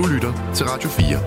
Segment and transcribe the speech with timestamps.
[0.00, 1.18] Du lytter til Radio 4.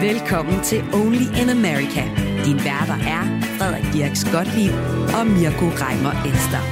[0.00, 2.02] Velkommen til Only in America.
[2.44, 4.72] Din værter er Frederik Dirks Gottlieb
[5.18, 6.62] og Mirko Reimer Elster.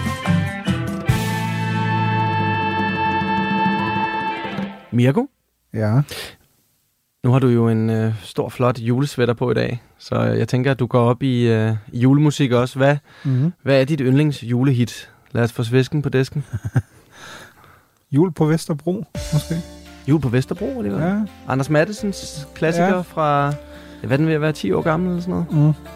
[4.96, 5.26] Mirko?
[5.74, 6.02] Ja.
[7.24, 10.48] Nu har du jo en øh, stor, flot julesvætter på i dag, så øh, jeg
[10.48, 12.78] tænker, at du går op i øh, julemusik også.
[12.78, 13.52] Hvad, mm-hmm.
[13.62, 15.10] hvad er dit yndlings julehit?
[15.32, 16.44] Lad os få svisken på disken.
[18.12, 19.54] Jul på Vesterbro, måske.
[20.08, 21.20] Jul på Vesterbro, det var ja.
[21.48, 23.00] Anders Mattesens klassiker ja.
[23.00, 23.54] fra,
[24.04, 25.76] hvad den ved at være 10 år gammel eller sådan noget?
[25.76, 25.88] Mm.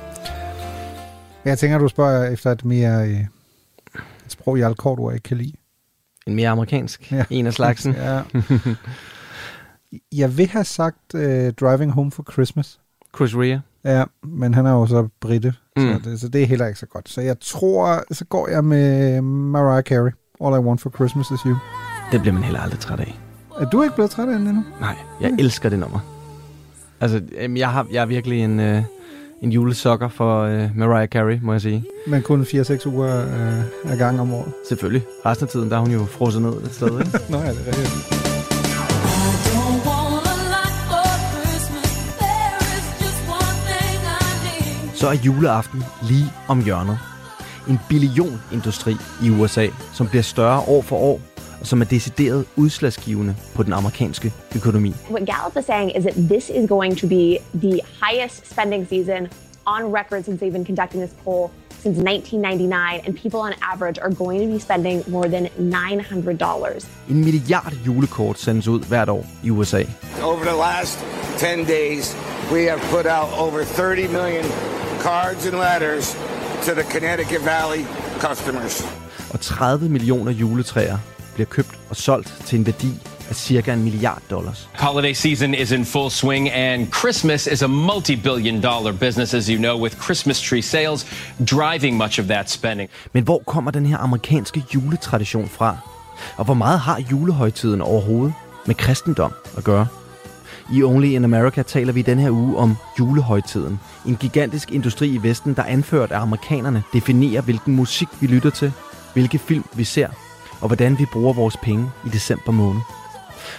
[1.44, 3.20] Jeg tænker, du spørger efter et mere øh,
[4.26, 5.52] et sprog, jeg kort ord ikke kan lide.
[6.26, 7.24] En mere amerikansk, ja.
[7.30, 7.94] en af slagsen.
[8.04, 8.20] ja.
[10.12, 11.20] Jeg vil have sagt uh,
[11.60, 12.80] Driving Home for Christmas.
[13.16, 13.58] Chris Rea.
[13.84, 15.82] Ja, men han er jo så britte, mm.
[15.82, 17.08] så, det, så det er heller ikke så godt.
[17.08, 20.10] Så jeg tror, så går jeg med Mariah Carey.
[20.44, 21.56] All I Want for Christmas is You.
[22.12, 23.18] Det bliver man heller aldrig træt af.
[23.60, 24.64] Er du ikke blevet træt af den endnu?
[24.80, 25.36] Nej, jeg mm.
[25.38, 26.00] elsker det nummer.
[27.00, 27.22] Altså,
[27.56, 28.82] jeg, har, jeg er virkelig en, uh,
[29.42, 31.84] en julesokker for uh, Mariah Carey, må jeg sige.
[32.06, 34.52] Men kun 4-6 uger uh, af gang om året?
[34.68, 35.02] Selvfølgelig.
[35.26, 37.18] Resten af tiden, der er hun jo frosset ned et sted, ikke?
[37.30, 38.25] Nå ja, det er rigtigt.
[44.96, 46.98] Så er juleaften lige om hjørnet.
[47.68, 51.20] En billionindustri i USA, som bliver større år for år,
[51.60, 54.94] og som er decideret udslagsgivende på den amerikanske økonomi.
[55.10, 59.28] What Gallup is saying is that this is going to be the highest spending season
[59.66, 61.50] on record since they've been conducting this poll
[61.82, 66.88] since 1999, and people on average are going to be spending more than $900.
[67.10, 69.82] En milliard julekort sendes ud hvert år i USA.
[70.22, 70.98] Over the last
[71.38, 72.16] 10 days,
[72.52, 74.44] we have put out over 30 million
[75.06, 76.14] cards and letters
[76.64, 77.84] to the Connecticut Valley
[78.20, 78.84] customers.
[79.30, 80.98] Og 30 millioner juletræer
[81.34, 82.92] bliver købt og solgt til en værdi
[83.28, 84.68] af cirka en milliard dollars.
[84.74, 89.58] Holiday season is in full swing and Christmas is a multi-billion dollar business as you
[89.58, 91.06] know with Christmas tree sales
[91.50, 92.90] driving much of that spending.
[93.12, 95.76] Men hvor kommer den her amerikanske juletradition fra?
[96.36, 98.34] Og hvor meget har julehøjtiden overhovedet
[98.66, 99.86] med kristendom at gøre?
[100.72, 103.80] I Only in America taler vi den her uge om julehøjtiden.
[104.06, 108.72] En gigantisk industri i Vesten, der anført af amerikanerne definerer, hvilken musik vi lytter til,
[109.12, 110.08] hvilke film vi ser,
[110.60, 112.80] og hvordan vi bruger vores penge i december måned.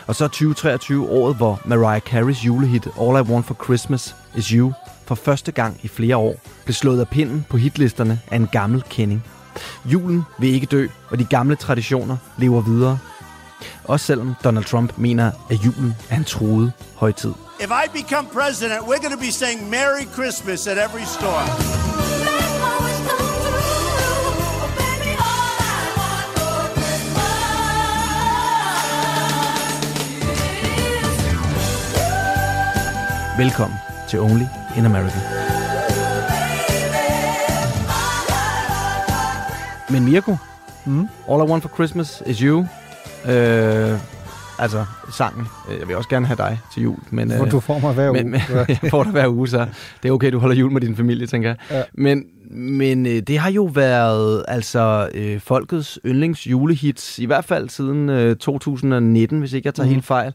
[0.07, 4.73] Og så 2023 året, hvor Mariah Careys julehit All I Want for Christmas Is You
[5.05, 6.35] for første gang i flere år
[6.65, 9.23] blev slået af pinden på hitlisterne af en gammel kending.
[9.85, 12.99] Julen vil ikke dø, og de gamle traditioner lever videre.
[13.83, 17.33] Også selvom Donald Trump mener, at julen er en troet højtid.
[17.59, 21.47] If I become president, we're going to be saying Merry Christmas at every store.
[33.37, 33.77] Velkommen
[34.09, 34.45] til Only
[34.77, 35.19] in America.
[39.89, 40.37] Men Mirko,
[40.85, 41.09] mm?
[41.27, 42.65] All I Want for Christmas is You.
[43.25, 43.99] Øh,
[44.59, 45.47] altså sangen.
[45.79, 46.97] Jeg vil også gerne have dig til jul.
[47.09, 48.31] Men, øh, du får mig hver men, uge.
[48.31, 48.41] Men,
[48.81, 49.67] jeg får dig hver uge, så
[50.03, 51.57] det er okay, du holder jul med din familie, tænker jeg.
[51.71, 51.83] Ja.
[51.93, 57.69] Men, men øh, det har jo været altså øh, folkets yndlings julehits, i hvert fald
[57.69, 59.93] siden øh, 2019, hvis ikke jeg tager mm.
[59.93, 60.33] helt fejl.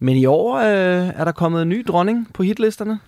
[0.00, 2.98] Men i år øh, er der kommet en ny dronning på hitlisterne.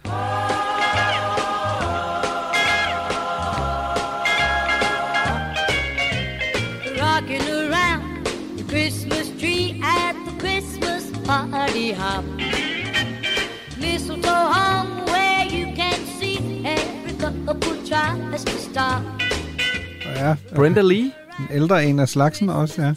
[20.20, 21.10] Ja, Brenda Lee.
[21.38, 22.94] En ældre en af slagsen også, ja.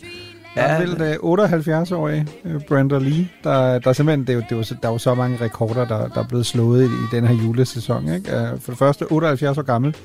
[0.56, 4.88] Der er vel uh, 78-årig uh, Brenda Lee, der, der simpelthen, det det er, der
[4.88, 8.13] er jo så mange rekorder, der, der er blevet slået i, i den her julesæson.
[8.13, 8.51] Ikke?
[8.53, 9.95] Uh, for det første, 78 år gammel.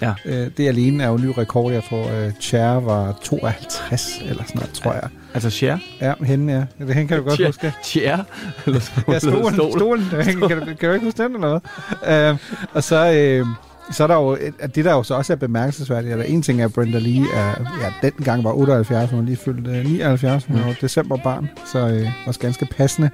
[0.00, 0.14] Ja.
[0.24, 1.72] Uh, det alene er jo en ny rekord.
[1.72, 5.08] Jeg tror, Cher var 52 eller sådan noget, tror jeg.
[5.34, 5.78] Altså Cher?
[6.00, 6.84] Ja, hende, ja.
[6.86, 7.72] Det hende kan du godt Cher, huske.
[7.82, 8.18] Cher?
[8.66, 9.54] Eller stolen, ja, stolen.
[9.54, 9.72] stolen.
[9.72, 10.04] stolen.
[10.10, 11.60] Kan, kan, du, kan du ikke huske den eller
[12.02, 12.32] noget?
[12.32, 12.38] Uh,
[12.72, 13.40] og så...
[13.42, 16.24] Uh, så er der jo, at det der jo så også er bemærkelsesværdigt, at der
[16.24, 20.44] en ting er, at Brenda Lee er, ja, dengang var 78, hun lige fyldt 79,
[20.44, 23.10] hun var decemberbarn, så øh, også ganske passende.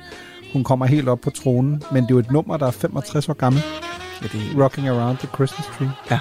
[0.52, 3.28] Hun kommer helt op på tronen, men det er jo et nummer, der er 65
[3.28, 3.62] år gammel.
[4.22, 4.62] Ja, det er...
[4.62, 5.90] Rocking Around the Christmas Tree.
[6.10, 6.18] Ja.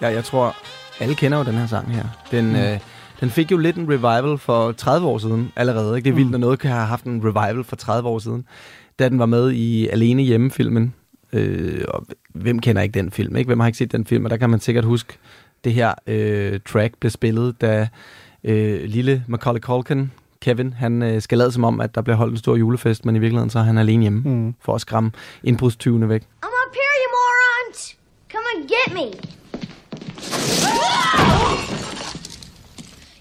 [0.00, 0.56] ja, jeg tror,
[1.00, 2.04] alle kender jo den her sang her.
[2.30, 2.54] Den, mm.
[2.54, 2.78] øh,
[3.20, 5.96] den fik jo lidt en revival for 30 år siden allerede.
[5.96, 6.04] Ikke?
[6.04, 6.34] Det er vildt, mm.
[6.34, 8.44] at noget kan have haft en revival for 30 år siden.
[8.98, 10.94] Da den var med i Alene Hjemme-filmen.
[11.32, 13.36] Øh, og hvem kender ikke den film?
[13.36, 13.48] Ikke?
[13.48, 14.24] Hvem har ikke set den film?
[14.24, 15.18] Og der kan man sikkert huske
[15.64, 17.88] det her øh, track blev spillet, da
[18.44, 20.10] øh, lille Macaulay Culkin,
[20.40, 23.16] Kevin, han øh, skal lade som om, at der bliver holdt en stor julefest, men
[23.16, 24.54] i virkeligheden så er han alene hjemme mm.
[24.60, 25.12] for at skræmme
[25.44, 26.22] indbrudstyvene væk.
[26.22, 27.96] I'm up here, you morons!
[28.32, 29.06] Come and get me!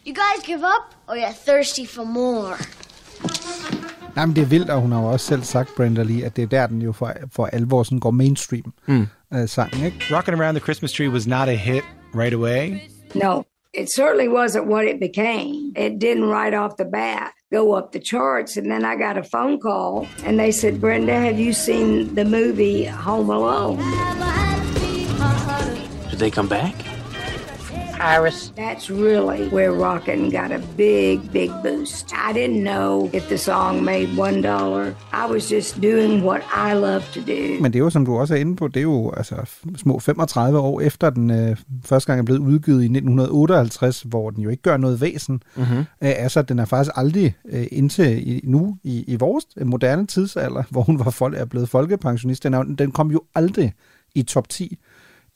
[0.06, 2.56] You guys give up, or you're thirsty for more?
[4.19, 6.36] Nej, men det er vildt, og hun har jo også selv sagt, Brenda Lee, at
[6.36, 9.07] det er der, den jo for, for alvor sådan går mainstream mm.
[9.36, 9.98] uh, sangen, ikke?
[10.10, 11.83] Rockin' Around the Christmas Tree was not a hit
[12.16, 12.81] right away.
[13.16, 13.44] No,
[13.74, 15.71] it certainly wasn't what it became.
[15.75, 18.57] It didn't right off the bat go up the charts.
[18.57, 22.25] And then I got a phone call and they said, Brenda, have you seen the
[22.25, 23.77] movie Home Alone?
[26.10, 26.75] Did they come back?
[28.00, 28.54] Iris.
[28.56, 32.13] That's really where rockin' got a big, big boost.
[32.30, 34.96] I didn't know if the song made one dollar.
[35.13, 37.62] I was just doing what I love to do.
[37.62, 39.36] Men det er jo, som du også er inde på, det er jo altså,
[39.78, 44.44] små 35 år efter den øh, første gang er blevet udgivet i 1958, hvor den
[44.44, 45.44] jo ikke gør noget væsen.
[45.56, 45.80] Mm-hmm.
[45.80, 50.63] Øh, altså, den er faktisk aldrig øh, indtil i, nu i, i vores moderne tidsalder,
[50.72, 52.44] hvor hun var folk, er blevet folkepensionist.
[52.44, 53.74] Den, er, den kom jo aldrig
[54.16, 54.78] i top 10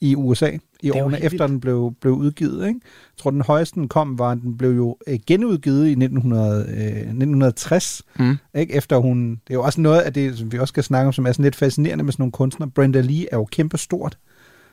[0.04, 0.50] i USA
[0.82, 2.68] i årene efter den blev, blev udgivet.
[2.68, 2.80] Ikke?
[2.82, 6.66] Jeg tror, den højeste den kom, var, at den blev jo øh, genudgivet i 1900,
[6.68, 8.02] øh, 1960.
[8.18, 8.36] Mm.
[8.54, 8.74] Ikke?
[8.74, 11.12] Efter hun, det er jo også noget af det, som vi også skal snakke om,
[11.12, 12.70] som er sådan lidt fascinerende med sådan nogle kunstnere.
[12.70, 14.18] Brenda Lee er jo kæmpestort.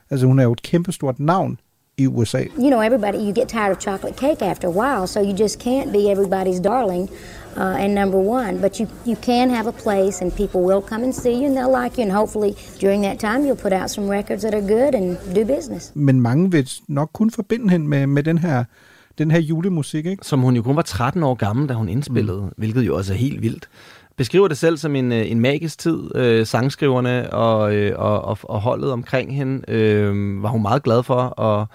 [0.10, 1.60] Altså hun er jo et kæmpestort navn
[2.02, 2.50] i USA.
[2.58, 5.60] You know, everybody, you get tired of chocolate cake after a while, so you just
[5.60, 7.10] can't be everybody's darling
[7.58, 8.60] uh, and number one.
[8.62, 11.56] But you, you can have a place, and people will come and see you, and
[11.58, 14.62] they'll like you, and hopefully during that time you'll put out some records that are
[14.62, 15.92] good and do business.
[15.96, 18.64] Men mange vil nok kun forbinde hende med, med den her
[19.18, 20.26] den her julemusik, ikke?
[20.26, 22.54] Som hun jo kun var 13 år gammel, da hun indspillede, mm.
[22.58, 23.70] hvilket jo også er helt vildt
[24.18, 26.16] beskriver det selv som en, øh, en magisk tid.
[26.16, 31.04] Øh, sangskriverne og, øh, og, og, og holdet omkring hende øh, var hun meget glad
[31.04, 31.68] for, og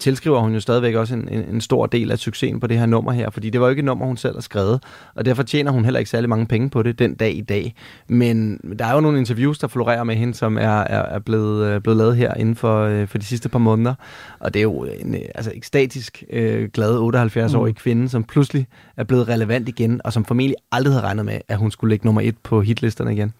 [0.00, 2.86] tilskriver hun jo stadigvæk også en, en, en stor del af succesen på det her
[2.86, 4.82] nummer her, fordi det var jo ikke et nummer, hun selv har skrevet,
[5.14, 7.74] og derfor tjener hun heller ikke særlig mange penge på det den dag i dag.
[8.08, 11.66] Men der er jo nogle interviews, der florerer med hende, som er, er, er blevet,
[11.66, 13.94] øh, blevet lavet her inden for, øh, for de sidste par måneder,
[14.40, 17.74] og det er jo en øh, altså, ekstatisk øh, glad 78-årig mm.
[17.74, 18.66] kvinde, som pludselig
[18.96, 22.06] er blevet relevant igen, og som formentlig aldrig havde regnet med, at hun skulle ligge
[22.06, 23.32] nummer et på hitlisterne igen.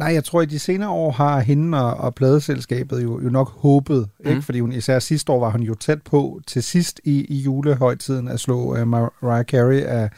[0.00, 3.60] Nej, jeg tror, at de senere år har hende og, og pladeselskabet jo, jo nok
[3.60, 4.30] håbet, mm.
[4.30, 4.42] ikke?
[4.42, 8.28] fordi hun især sidste år var hun jo tæt på til sidst i, i julehøjtiden
[8.28, 10.10] at slå uh, Mariah Carey af,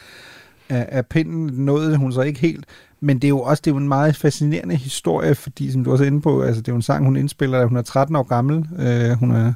[0.69, 1.64] af, af pinden.
[1.64, 2.64] Nåede hun så ikke helt,
[3.00, 5.93] men det er jo også det er jo en meget fascinerende historie, fordi som du
[5.93, 7.82] også er inde på, altså det er jo en sang, hun indspiller, da hun er
[7.82, 8.56] 13 år gammel.
[8.56, 9.52] Uh, hun er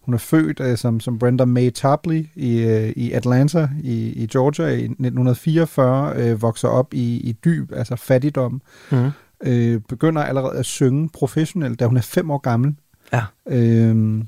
[0.00, 4.26] hun er født uh, som, som Brenda May Tarpley i, uh, i Atlanta i, i
[4.26, 8.62] Georgia i 1944, uh, vokser op i, i dyb, altså fattigdom.
[8.90, 9.10] Mm
[9.44, 12.74] øh, begynder allerede at synge professionelt, da hun er fem år gammel.
[13.12, 13.22] Ja.
[13.48, 14.24] Øh,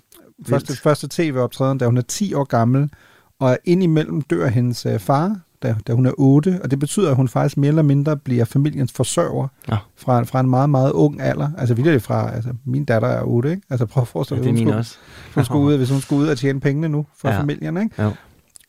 [0.46, 2.90] første, første tv-optræden, da hun er 10 år gammel,
[3.38, 7.16] og indimellem dør hendes øh, far, da, da hun er 8, og det betyder, at
[7.16, 9.76] hun faktisk mere eller mindre bliver familiens forsørger ja.
[9.96, 11.50] fra, fra en meget, meget ung alder.
[11.58, 13.62] Altså vildt det fra, altså min datter er 8, ikke?
[13.70, 14.96] Altså prøv at forestille dig, ja, det er hun, skulle, også.
[15.34, 17.40] hun skulle ud, hvis hun skulle ud og tjene pengene nu for ja.
[17.40, 18.02] familien, ikke?
[18.02, 18.10] Ja.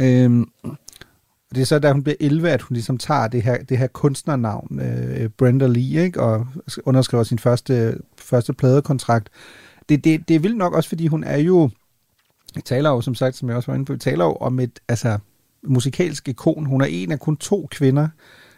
[0.02, 0.48] Øhm,
[1.54, 3.78] og det er så, da hun bliver 11, at hun ligesom tager det her, det
[3.78, 6.22] her kunstnernavn, øh, Brenda Lee, ikke?
[6.22, 6.48] og
[6.86, 9.30] underskriver sin første, første pladekontrakt.
[9.90, 11.70] Det, det, det er vildt nok også, fordi hun er jo,
[12.66, 15.18] taler jo, som sagt, som jeg også var inde på, taler jo om et altså,
[15.64, 16.66] musikalsk ikon.
[16.66, 18.08] Hun er en af kun to kvinder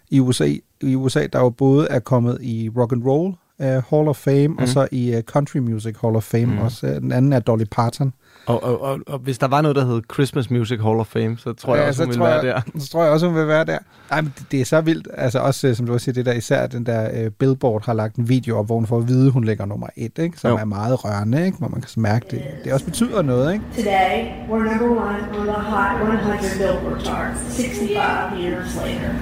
[0.09, 3.27] i USA, i USA der jo både er kommet i rock and roll
[3.59, 4.57] uh, Hall of Fame, mm.
[4.57, 6.57] og så i uh, Country Music Hall of Fame mm.
[6.57, 6.87] også.
[6.87, 8.13] Den anden er Dolly Parton.
[8.45, 11.37] Og, og, og, og hvis der var noget, der hed Christmas Music Hall of Fame,
[11.37, 12.79] så tror ja, jeg også, hun vil være jeg, der.
[12.79, 13.77] Så tror jeg også, hun vil være der.
[14.11, 15.07] Ej, men det, det er så vildt.
[15.13, 17.93] Altså også, øh, som du også siger, det der især den der uh, Billboard har
[17.93, 20.39] lagt en video op, hvor hun får at vide, hun ligger nummer et, ikke?
[20.39, 20.57] som jo.
[20.57, 21.57] er meget rørende, ikke?
[21.57, 23.53] hvor man kan mærke, det, det også betyder noget.
[23.53, 23.65] Ikke?
[23.75, 29.13] Today, we're number one on the Hot 100 Billboard charts, 65 years later.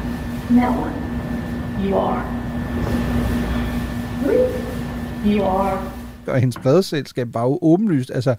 [0.49, 0.93] No one.
[1.85, 2.23] You are.
[5.25, 5.93] You are.
[6.27, 8.35] Og hendes pladeselskab var jo åbenlyst, altså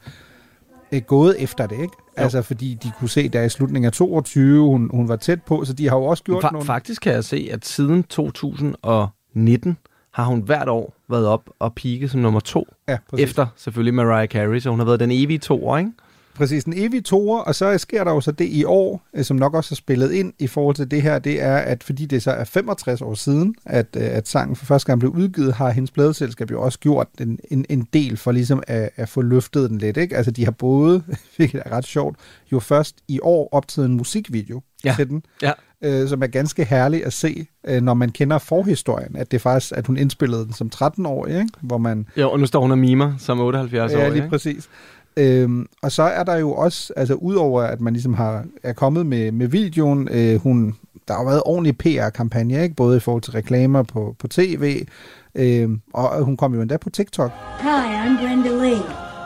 [0.96, 1.94] øh, gået efter det, ikke?
[2.18, 2.22] Jo.
[2.22, 5.64] Altså, fordi de kunne se, der i slutningen af 22, hun, hun var tæt på,
[5.64, 6.66] så de har jo også gjort Fa- nogle...
[6.66, 9.76] Faktisk kan jeg se, at siden 2019
[10.12, 12.66] har hun hvert år været op og pike som nummer to.
[12.88, 15.90] Ja, efter selvfølgelig Mariah Carey, så hun har været den evige toer, ikke?
[16.34, 19.36] Præcis, en evig toer, og så sker der jo så det i år, øh, som
[19.36, 22.22] nok også er spillet ind i forhold til det her, det er, at fordi det
[22.22, 25.70] så er 65 år siden, at, øh, at sangen for første gang blev udgivet, har
[25.70, 29.70] hendes pladeselskab jo også gjort en, en, en del for ligesom at, at få løftet
[29.70, 29.96] den lidt.
[29.96, 30.16] Ikke?
[30.16, 31.02] Altså de har både,
[31.36, 32.16] hvilket er ret sjovt,
[32.52, 34.94] jo først i år optaget en musikvideo ja.
[34.96, 35.52] til den, ja.
[35.82, 39.72] øh, som er ganske herlig at se, øh, når man kender forhistorien, at det faktisk,
[39.76, 41.52] at hun indspillede den som 13-årig, ikke?
[41.60, 42.06] hvor man...
[42.16, 43.90] Jo, og nu står hun og mimer som 78-årig.
[43.90, 44.68] Ja, lige præcis.
[45.16, 49.06] Øhm, og så er der jo også, altså udover at man ligesom har, er kommet
[49.06, 50.76] med, med videoen, øh, hun,
[51.08, 52.74] der har været ordentlig PR-kampagne, ikke?
[52.74, 54.86] både i forhold til reklamer på, på tv,
[55.34, 57.30] øh, og hun kom jo endda på TikTok.
[57.60, 58.82] Hi, I'm Brenda Lee,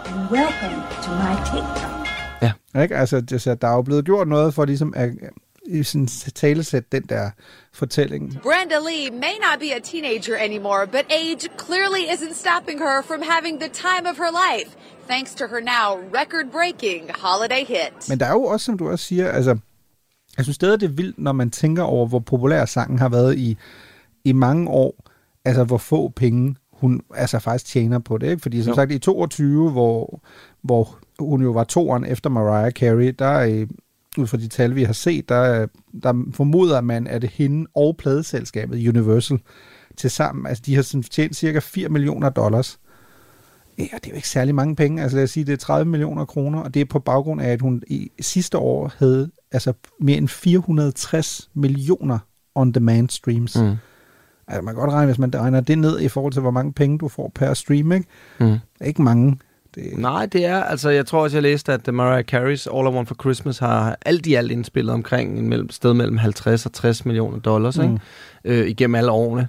[0.07, 1.99] and welcome to my TikTok.
[2.43, 2.83] Ja.
[2.83, 2.97] Ikke?
[2.97, 3.21] Altså,
[3.61, 5.11] der er jo blevet gjort noget for ligesom at,
[5.69, 7.31] i sådan talesæt den der
[7.73, 8.39] fortælling.
[8.43, 13.21] Brenda Lee may not be a teenager anymore, but age clearly isn't stopping her from
[13.23, 14.71] having the time of her life,
[15.09, 15.89] thanks to her now
[16.21, 18.09] record-breaking holiday hit.
[18.09, 19.59] Men der er jo også, som du også siger, altså,
[20.37, 23.39] jeg synes stadig, det er vildt, når man tænker over, hvor populær sangen har været
[23.39, 23.57] i,
[24.25, 25.05] i mange år,
[25.45, 28.31] altså hvor få penge hun altså faktisk tjener på det.
[28.31, 28.43] Ikke?
[28.43, 28.75] Fordi som jo.
[28.75, 30.21] sagt, i 22, hvor,
[30.63, 33.67] hvor hun jo var toeren efter Mariah Carey, der er
[34.19, 35.67] ud fra de tal, vi har set, der,
[36.03, 39.39] der formoder man, at det hende og pladeselskabet Universal
[39.97, 42.79] til sammen, altså de har sådan tjent cirka 4 millioner dollars.
[43.79, 45.03] Ja, det er jo ikke særlig mange penge.
[45.03, 47.49] Altså lad os sige, det er 30 millioner kroner, og det er på baggrund af,
[47.49, 52.19] at hun i sidste år havde altså mere end 460 millioner
[52.55, 53.57] on-demand streams.
[53.57, 53.77] Mm.
[54.49, 56.73] Altså man kan godt regne, hvis man regner det ned i forhold til, hvor mange
[56.73, 58.07] penge du får per stream, ikke?
[58.41, 58.57] Mm.
[58.85, 59.39] Ikke mange.
[59.79, 59.99] Det...
[59.99, 63.09] Nej, det er, altså jeg tror også, jeg læste, at Mariah Carey's All I Want
[63.09, 67.05] for Christmas har alt i alt indspillet omkring en mellem, sted mellem 50 og 60
[67.05, 67.85] millioner dollars, mm.
[67.85, 68.61] ikke?
[68.63, 69.49] Øh, igennem alle årene.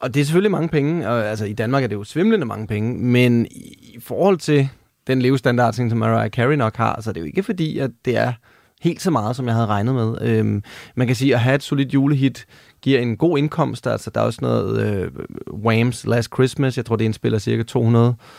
[0.00, 2.66] Og det er selvfølgelig mange penge, og altså i Danmark er det jo svimlende mange
[2.66, 4.68] penge, men i, i forhold til
[5.06, 8.16] den levestandard, som Mariah Carey nok har, så er det jo ikke fordi, at det
[8.16, 8.32] er
[8.80, 10.16] helt så meget, som jeg havde regnet med.
[10.22, 10.62] Øhm,
[10.94, 12.46] man kan sige, at have et solidt julehit
[12.82, 13.86] giver en god indkomst.
[13.86, 15.10] Altså, der er også noget øh,
[15.52, 16.76] Whams Last Christmas.
[16.76, 17.78] Jeg tror, det indspiller cirka 200.000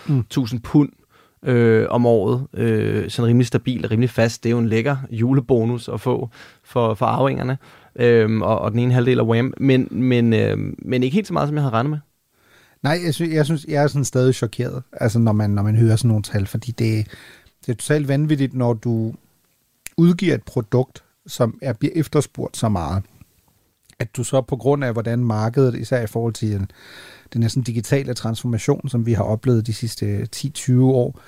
[0.07, 0.59] mm.
[0.63, 0.89] pund
[1.43, 2.47] øh, om året.
[2.53, 4.43] Øh, sådan rimelig stabil og rimelig fast.
[4.43, 6.29] Det er jo en lækker julebonus at få
[6.63, 7.57] for, for arvingerne.
[7.95, 9.53] Øh, og, og den ene halvdel af Wham.
[9.57, 11.99] Men, men, øh, men ikke helt så meget, som jeg havde regnet med.
[12.83, 15.75] Nej, jeg synes, jeg, synes, jeg er sådan stadig chokeret, altså når man, når man
[15.75, 17.07] hører sådan nogle tal, fordi det,
[17.65, 19.13] det er totalt vanvittigt, når du
[19.97, 23.03] udgiver et produkt, som er, bliver efterspurgt så meget,
[23.99, 26.67] at du så på grund af, hvordan markedet, især i forhold til
[27.33, 31.19] den næsten digitale transformation, som vi har oplevet de sidste 10-20 år,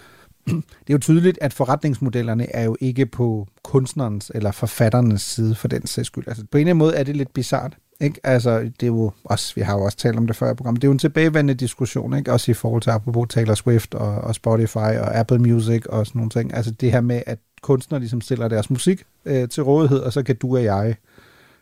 [0.48, 5.68] det er jo tydeligt, at forretningsmodellerne er jo ikke på kunstnerens eller forfatternes side for
[5.68, 6.28] den sags skyld.
[6.28, 7.78] Altså, på en eller anden måde er det lidt bizart.
[8.02, 8.20] Ikke?
[8.24, 10.82] Altså, det er jo også, vi har jo også talt om det før i programmet,
[10.82, 12.34] det er jo en tilbagevendende diskussion, ikke?
[12.34, 16.20] også i forhold til apropos Taylor Swift og, og Spotify og Apple Music og sådan
[16.20, 16.54] nogle ting.
[16.54, 20.24] Altså det her med, at kunstnere ligesom stiller deres musik øh, til rådighed, og så
[20.24, 20.96] kan du og jeg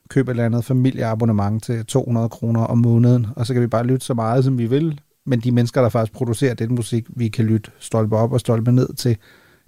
[0.10, 3.86] købe et eller andet familieabonnement til 200 kroner om måneden, og så kan vi bare
[3.86, 5.00] lytte så meget, som vi vil.
[5.26, 8.72] Men de mennesker, der faktisk producerer den musik, vi kan lytte stolpe op og stolpe
[8.72, 9.18] ned til,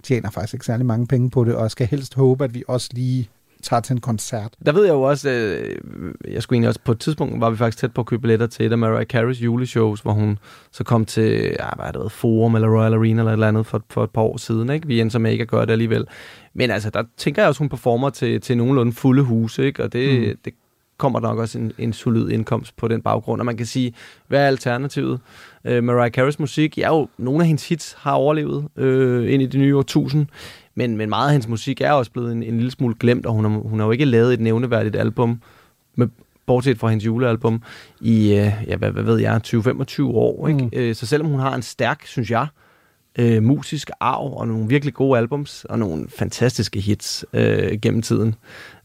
[0.02, 2.88] tjener faktisk ikke særlig mange penge på det, og skal helst håbe, at vi også
[2.92, 3.28] lige
[3.62, 4.52] tager til en koncert.
[4.66, 5.76] Der ved jeg jo også, øh,
[6.28, 8.46] jeg skulle egentlig også på et tidspunkt, var vi faktisk tæt på at købe billetter
[8.46, 10.38] til et af Mariah Carey's juleshows, hvor hun
[10.72, 13.66] så kom til, ja, hvad er det, Forum eller Royal Arena eller et eller andet
[13.66, 14.70] for, for et par år siden.
[14.70, 14.86] Ikke?
[14.86, 16.04] Vi endte så med ikke at gøre det alligevel.
[16.54, 19.84] Men altså, der tænker jeg også, hun performer til, til nogenlunde fulde huse, ikke?
[19.84, 20.36] og det, mm.
[20.44, 20.54] det
[21.02, 23.40] kommer nok også en, en solid indkomst på den baggrund.
[23.40, 23.94] Og man kan sige,
[24.28, 25.20] hvad er alternativet?
[25.70, 29.46] Uh, Mariah Carey's musik, ja jo, nogle af hendes hits har overlevet uh, ind i
[29.46, 30.26] det nye årtusind,
[30.74, 33.32] men, men meget af hendes musik er også blevet en, en lille smule glemt, og
[33.32, 35.40] hun har, hun har jo ikke lavet et nævneværdigt album,
[35.94, 36.08] med,
[36.46, 37.62] bortset fra hendes julealbum,
[38.00, 40.48] i, uh, ja, hvad, hvad ved jeg, 20-25 år.
[40.48, 40.60] Ikke?
[40.60, 40.88] Mm.
[40.88, 42.46] Uh, så selvom hun har en stærk, synes jeg,
[43.18, 48.34] øh, musisk arv og nogle virkelig gode albums og nogle fantastiske hits øh, gennem tiden.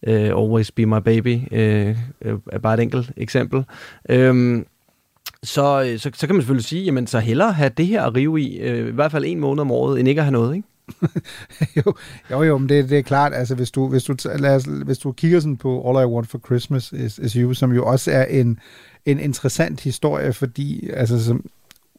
[0.08, 1.96] Øh, Always Be My Baby øh,
[2.51, 3.63] er bare et enkelt eksempel.
[4.10, 4.63] Øh,
[5.44, 8.41] så, så, så kan man selvfølgelig sige, jamen så hellere have det her at rive
[8.41, 10.67] i, øh, i hvert fald en måned om året, end ikke at have noget, ikke?
[11.77, 11.94] jo,
[12.32, 14.98] jo, jo, men det, det er klart, altså hvis du, hvis du, lad os, hvis
[14.98, 18.12] du kigger sådan på All I Want for Christmas is, is You, som jo også
[18.12, 18.60] er en,
[19.06, 21.46] en interessant historie, fordi altså, som,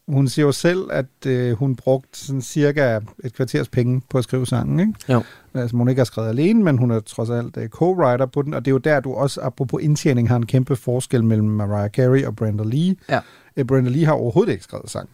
[0.08, 4.24] hun siger jo selv, at øh, hun brugte sådan cirka et kvarters penge på at
[4.24, 4.80] skrive sangen.
[4.80, 4.92] Ikke?
[5.08, 5.22] Jo.
[5.54, 8.54] Altså, hun ikke har skrevet alene, men hun er trods alt øh, co-writer på den,
[8.54, 11.90] og det er jo der, du også, apropos indtjening, har en kæmpe forskel mellem Mariah
[11.90, 12.96] Carey og Brenda Lee.
[13.08, 13.20] Ja.
[13.56, 15.08] Øh, Brenda Lee har overhovedet ikke skrevet sang.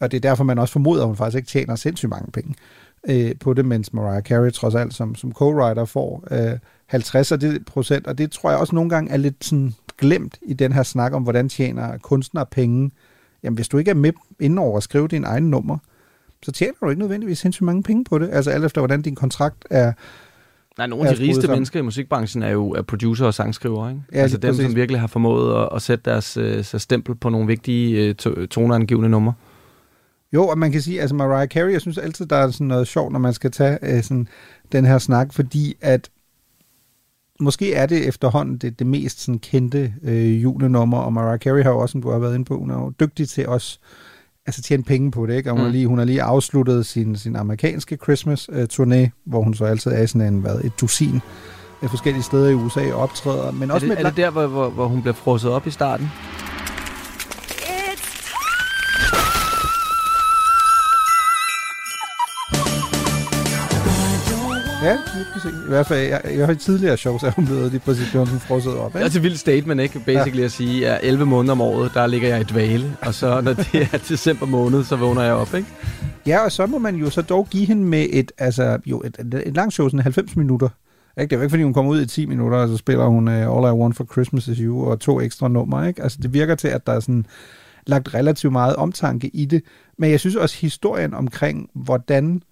[0.00, 2.54] Og det er derfor, man også formoder, at hun faktisk ikke tjener sindssygt mange penge
[3.08, 7.40] øh, på det, mens Mariah Carey trods alt som, som co-writer får øh, 50 af
[7.40, 10.72] det procent, og det tror jeg også nogle gange er lidt sådan glemt i den
[10.72, 12.90] her snak om, hvordan tjener kunstnere penge
[13.42, 15.78] jamen hvis du ikke er med inden over at skrive din egen nummer,
[16.42, 18.28] så tjener du ikke nødvendigvis sindssygt mange penge på det.
[18.32, 19.92] Altså alt efter, hvordan din kontrakt er
[20.78, 21.56] Nej, nogle af de rigeste sammen.
[21.56, 24.00] mennesker i musikbranchen er jo er producer og sangskriver, ikke?
[24.12, 24.66] Ja, altså dem, præcis.
[24.66, 29.08] som virkelig har formået at, at sætte deres uh, stempel på nogle vigtige uh, toneangivende
[29.08, 29.32] numre.
[30.32, 32.88] Jo, og man kan sige, altså Mariah Carey, jeg synes altid, der er sådan noget
[32.88, 34.28] sjovt, når man skal tage uh, sådan
[34.72, 36.10] den her snak, fordi at
[37.40, 41.70] måske er det efterhånden det, det mest sådan, kendte øh, julenummer, og Mariah Carey har
[41.70, 43.78] jo også, som du har været inde på, hun er jo dygtig til også
[44.46, 45.50] altså tjene penge på det, ikke?
[45.50, 45.64] Og hun, mm.
[45.64, 50.06] har, lige, hun har lige afsluttet sin, sin amerikanske Christmas-turné, hvor hun så altid er
[50.06, 51.20] sådan en, hvad, et dusin
[51.82, 53.50] af forskellige steder i USA optræder.
[53.50, 55.66] Men er også det, med er det der, hvor, hvor, hvor hun bliver frosset op
[55.66, 56.10] i starten?
[64.86, 65.50] Ja, lige præcis.
[65.66, 68.40] I hvert fald, jeg, fald i tidligere shows er hun blevet lige præcis blevet sådan
[68.40, 68.92] frosset op.
[68.92, 70.00] Det er et vildt statement, ikke?
[70.06, 70.44] Basically ja.
[70.44, 72.96] at sige, at 11 måneder om året, der ligger jeg i dvale.
[73.02, 75.68] Og så når det er december måned, så vågner jeg op, ikke?
[76.26, 79.16] Ja, og så må man jo så dog give hende med et, altså, jo, et,
[79.20, 80.68] et, et langt show, sådan 90 minutter.
[81.20, 81.30] Ikke?
[81.30, 83.28] Det er jo ikke, fordi hun kommer ud i 10 minutter, og så spiller hun
[83.28, 85.88] uh, All I Want for Christmas is You og to ekstra numre.
[85.88, 86.02] Ikke?
[86.02, 87.26] Altså, det virker til, at der er sådan
[87.86, 89.62] lagt relativt meget omtanke i det.
[89.98, 92.42] Men jeg synes også, historien omkring, hvordan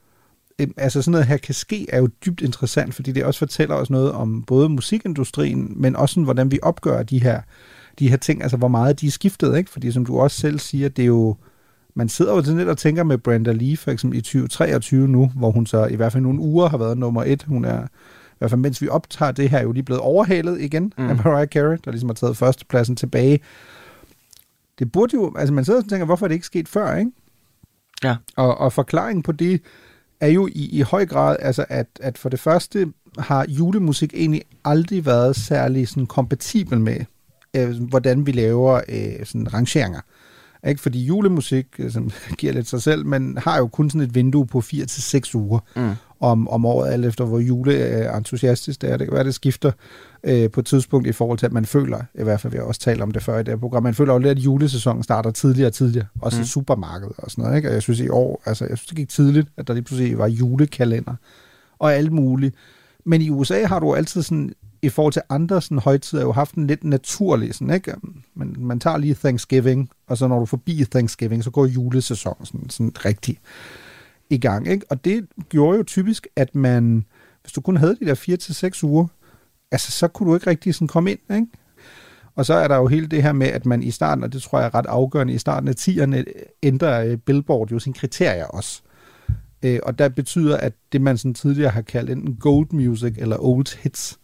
[0.58, 3.90] altså sådan noget her kan ske, er jo dybt interessant, fordi det også fortæller os
[3.90, 7.40] noget om både musikindustrien, men også sådan, hvordan vi opgør de her,
[7.98, 9.70] de her ting, altså hvor meget de er skiftet, ikke?
[9.70, 11.36] Fordi som du også selv siger, det er jo,
[11.94, 15.30] man sidder jo sådan lidt og tænker med Brenda Lee for eksempel i 2023 nu,
[15.36, 17.42] hvor hun så i hvert fald nogle uger har været nummer et.
[17.42, 20.60] Hun er, i hvert fald mens vi optager det her, er jo lige blevet overhalet
[20.60, 21.08] igen mm.
[21.08, 23.40] af Mariah Carey, der ligesom har taget førstepladsen tilbage.
[24.78, 27.10] Det burde jo, altså man sidder og tænker, hvorfor er det ikke sket før, ikke?
[28.04, 28.16] Ja.
[28.36, 29.60] Og, og forklaringen på det
[30.24, 34.42] er jo i, i høj grad, altså at, at for det første har julemusik egentlig
[34.64, 36.96] aldrig været særlig sådan kompatibel med,
[37.56, 40.00] øh, hvordan vi laver øh, sådan rangeringer.
[40.66, 40.80] Ikke?
[40.80, 44.46] Fordi julemusik, øh, som giver lidt sig selv, men har jo kun sådan et vindue
[44.46, 45.90] på 4 til seks uger mm
[46.24, 48.96] om, om året, alt efter hvor jule er entusiastisk det er.
[48.96, 49.72] Det kan være, det skifter
[50.24, 52.64] øh, på et tidspunkt i forhold til, at man føler, i hvert fald vi har
[52.64, 55.02] også talt om det før i det her program, man føler jo lidt, at julesæsonen
[55.02, 56.42] starter tidligere og tidligere, også mm.
[56.42, 57.56] i supermarkedet og sådan noget.
[57.56, 57.68] Ikke?
[57.68, 60.18] Og jeg synes i år, altså jeg synes det gik tidligt, at der lige pludselig
[60.18, 61.14] var julekalender
[61.78, 62.54] og alt muligt.
[63.04, 64.52] Men i USA har du altid sådan
[64.82, 67.94] i forhold til andre sådan, højtider jo haft en lidt naturlig, sådan, ikke?
[68.34, 72.70] Man, man tager lige Thanksgiving, og så når du forbi Thanksgiving, så går julesæsonen sådan,
[72.70, 73.38] sådan rigtig
[74.34, 74.68] i gang.
[74.68, 74.86] Ikke?
[74.90, 77.04] Og det gjorde jo typisk, at man,
[77.42, 79.06] hvis du kun havde de der 4 til seks uger,
[79.72, 81.46] altså så kunne du ikke rigtig sådan komme ind, ikke?
[82.36, 84.42] Og så er der jo hele det her med, at man i starten, og det
[84.42, 86.24] tror jeg er ret afgørende, i starten af 10'erne
[86.62, 88.82] ændrer øh, Billboard jo sine kriterier også.
[89.64, 93.36] Øh, og der betyder, at det man sådan tidligere har kaldt enten gold music eller
[93.40, 94.18] old hits,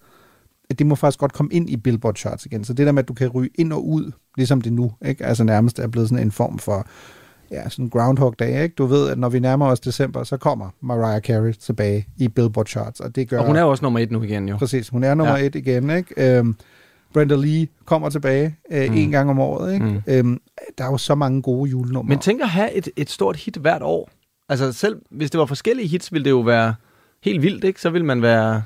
[0.70, 2.64] at det må faktisk godt komme ind i Billboard charts igen.
[2.64, 5.24] Så det der med, at du kan ryge ind og ud, ligesom det nu, ikke?
[5.24, 6.87] altså nærmest er blevet sådan en form for
[7.50, 8.74] ja, sådan Groundhog Day, ikke?
[8.74, 12.66] Du ved, at når vi nærmer os december, så kommer Mariah Carey tilbage i Billboard
[12.66, 13.38] charts, og det gør...
[13.38, 14.56] Og hun er også nummer et nu igen, jo.
[14.56, 15.46] Præcis, hun er nummer ja.
[15.46, 16.38] et igen, ikke?
[16.38, 16.56] Øhm,
[17.12, 18.96] Brenda Lee kommer tilbage øh, mm.
[18.96, 19.86] en gang om året, ikke?
[19.86, 20.02] Mm.
[20.06, 20.40] Øhm,
[20.78, 22.08] der er jo så mange gode julenumre.
[22.08, 24.10] Men tænk at have et, et stort hit hvert år.
[24.48, 26.74] Altså selv hvis det var forskellige hits, ville det jo være
[27.24, 27.80] helt vildt, ikke?
[27.80, 28.62] Så ville man være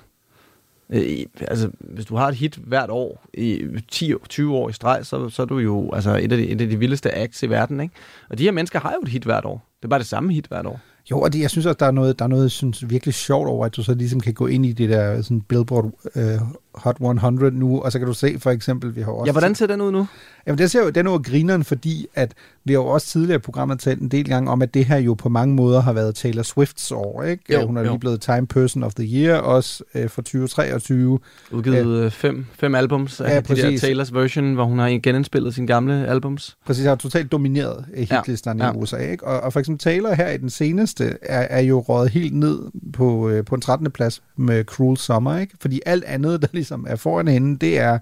[0.91, 5.29] Øh, altså, hvis du har et hit hvert år i 10-20 år i streg, så,
[5.29, 7.81] så er du jo altså, et, af de, et af de vildeste acts i verden.
[7.81, 7.95] Ikke?
[8.31, 9.69] Og de her mennesker har jo et hit hvert år.
[9.79, 10.81] Det er bare det samme hit hvert år.
[11.11, 13.49] Jo, og det, jeg synes også, der er noget, der er noget synes, virkelig sjovt
[13.49, 16.41] over, at du så ligesom kan gå ind i det der sådan Billboard øh,
[16.75, 19.29] Hot 100 nu, og så kan du se for eksempel, vi har også...
[19.29, 20.07] Ja, hvordan ser den ud nu?
[20.47, 22.35] Jamen, den ser jo den ud grineren, fordi at
[22.65, 24.97] vi har jo også tidligere i programmet talt en del gange om, at det her
[24.97, 27.55] jo på mange måder har været Taylor Swifts år, ikke?
[27.55, 27.89] Jo, Hun er jo.
[27.89, 31.19] lige blevet Time Person of the Year, også uh, for 2023.
[31.51, 35.55] Udgivet uh, fem, fem albums af ja, de der Taylors version, hvor hun har genindspillet
[35.55, 36.57] sine gamle albums.
[36.67, 38.77] Præcis, har totalt domineret hitlisterne ja, ja.
[38.77, 39.27] i USA, ikke?
[39.27, 42.59] Og, og for eksempel Taylor her i den seneste er, er jo røget helt ned
[42.93, 43.91] på, uh, på en 13.
[43.91, 45.55] plads med Cruel Summer, ikke?
[45.61, 47.99] Fordi alt andet, der ligesom er foran hende, det er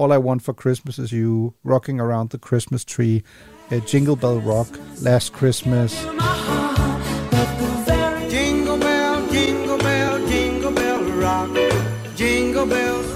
[0.00, 3.22] All I Want for Christmas is You, Rocking Around the Christmas Tree,
[3.72, 4.68] uh, Jingle Bell Rock,
[5.02, 6.04] Last Christmas.
[8.34, 11.50] Jingle bell, jingle bell, jingle bell rock,
[12.18, 13.06] jingle bells.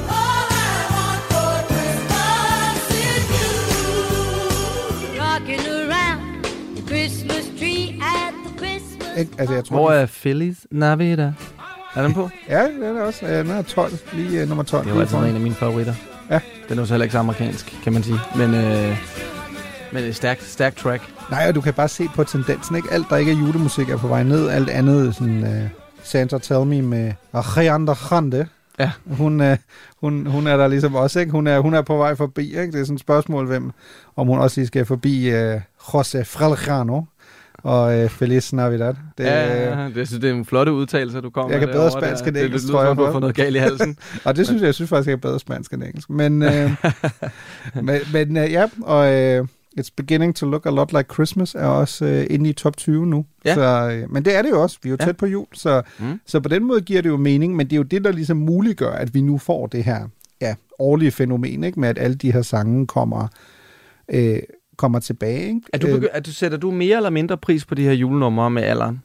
[5.18, 6.44] Rocking around
[6.76, 9.32] the Christmas tree at the Christmas Ikke?
[9.38, 11.32] Altså, jeg tror, Hvor er Feliz Navidad?
[11.94, 12.30] Er den på?
[12.48, 13.26] ja, den er også.
[13.26, 14.84] Øh, Den er 12, lige uh, nummer 12.
[14.84, 15.94] Det er jo altid en af mine favoritter.
[16.30, 16.40] Ja.
[16.68, 18.18] Den er jo så heller ikke så amerikansk, kan man sige.
[18.36, 18.96] Men, øh,
[19.92, 21.02] men et stærkt, stærkt track.
[21.30, 22.88] Nej, og du kan bare se på tendensen, ikke?
[22.92, 24.48] Alt, der ikke er julemusik, er på vej ned.
[24.48, 25.68] Alt andet, sådan uh,
[26.02, 28.46] Santa Tell Me med Ariana Grande.
[28.78, 28.90] Ja.
[29.06, 29.56] Hun, uh,
[30.00, 31.32] hun, hun er der ligesom også, ikke?
[31.32, 32.72] Hun er, hun er på vej forbi, ikke?
[32.72, 33.70] Det er sådan et spørgsmål, hvem,
[34.16, 37.02] om hun også lige skal forbi uh, José Fralejano
[37.64, 38.94] og uh, Feliz Navidad.
[39.18, 42.26] Det, ja, det, det er en flotte udtalelse, du kommer Jeg kan med bedre spansk
[42.26, 42.88] end Det engelsk, lyder tror jeg.
[42.90, 43.96] som, du har fået noget galt i halsen.
[44.24, 46.10] og det synes jeg, jeg synes faktisk, jeg er bedre spansk end engelsk.
[46.10, 46.70] Men, øh,
[47.82, 49.46] men, men øh, ja, og øh,
[49.80, 53.06] It's Beginning to Look a Lot Like Christmas er også øh, inde i top 20
[53.06, 53.24] nu.
[53.44, 53.54] Ja.
[53.54, 54.78] Så, øh, men det er det jo også.
[54.82, 55.04] Vi er jo Ja.
[55.06, 56.20] tæt på jul, så, Mm.
[56.26, 58.36] så på den måde giver det jo mening, men det er jo det, der ligesom
[58.36, 60.08] muliggør, at vi nu får det her
[60.40, 61.80] ja, årlige fænomen, ikke?
[61.80, 63.28] med at alle de her sange kommer
[64.08, 64.38] øh,
[64.76, 65.46] kommer tilbage.
[65.46, 65.60] Ikke?
[65.72, 67.92] Er du, Øh, begy- er du, sætter du mere eller mindre pris på de her
[67.92, 69.02] julenumre med alderen?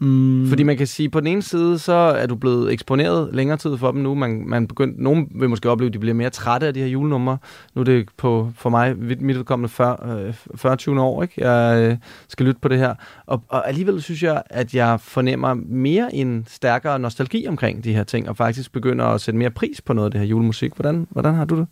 [0.00, 0.46] Mm.
[0.48, 3.76] Fordi man kan sige, på den ene side, så er du blevet eksponeret længere tid
[3.76, 4.14] for dem nu.
[4.14, 6.86] Man, man begyndt, nogen vil måske opleve, at de bliver mere trætte af de her
[6.86, 7.38] julenumre.
[7.74, 11.48] Nu er det på, for mig, mit mit udkommende 40, øh, 40 20 år, ikke?
[11.48, 11.96] jeg øh,
[12.28, 12.94] skal lytte på det her.
[13.26, 18.04] Og, og alligevel synes jeg, at jeg fornemmer mere en stærkere nostalgi omkring de her
[18.04, 20.72] ting, og faktisk begynder at sætte mere pris på noget af det her julemusik.
[20.74, 21.66] Hvordan, hvordan har du det?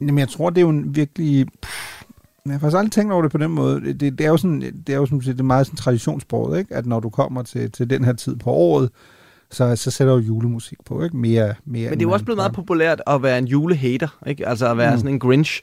[0.00, 1.46] Jamen, jeg tror, det er jo en virkelig...
[1.62, 2.02] Pff,
[2.46, 3.80] jeg har faktisk aldrig tænkt over det på den måde.
[3.80, 6.74] Det, det, er jo sådan, det er jo sådan, det er meget sådan traditionsbordet, ikke?
[6.74, 8.90] At når du kommer til, til den her tid på året,
[9.50, 11.16] så, så sætter du julemusik på, ikke?
[11.16, 14.48] Mere, mere Men det er jo også blevet meget populært at være en julehater, ikke?
[14.48, 14.94] Altså at være Mm.
[14.94, 14.98] mm.
[14.98, 15.62] sådan en grinch,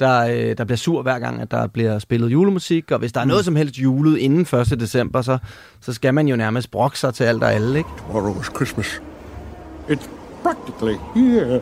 [0.00, 3.20] der, øh, der bliver sur hver gang, at der bliver spillet julemusik, og hvis der
[3.20, 4.80] er noget som helst julet inden 1.
[4.80, 5.38] december, så,
[5.80, 7.90] så skal man jo nærmest brokke sig til alt og alle, ikke?
[8.06, 9.02] Tomorrow is Christmas.
[9.88, 10.08] It's
[10.42, 11.60] practically here.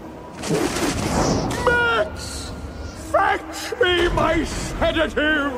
[3.83, 5.53] Me my sedative!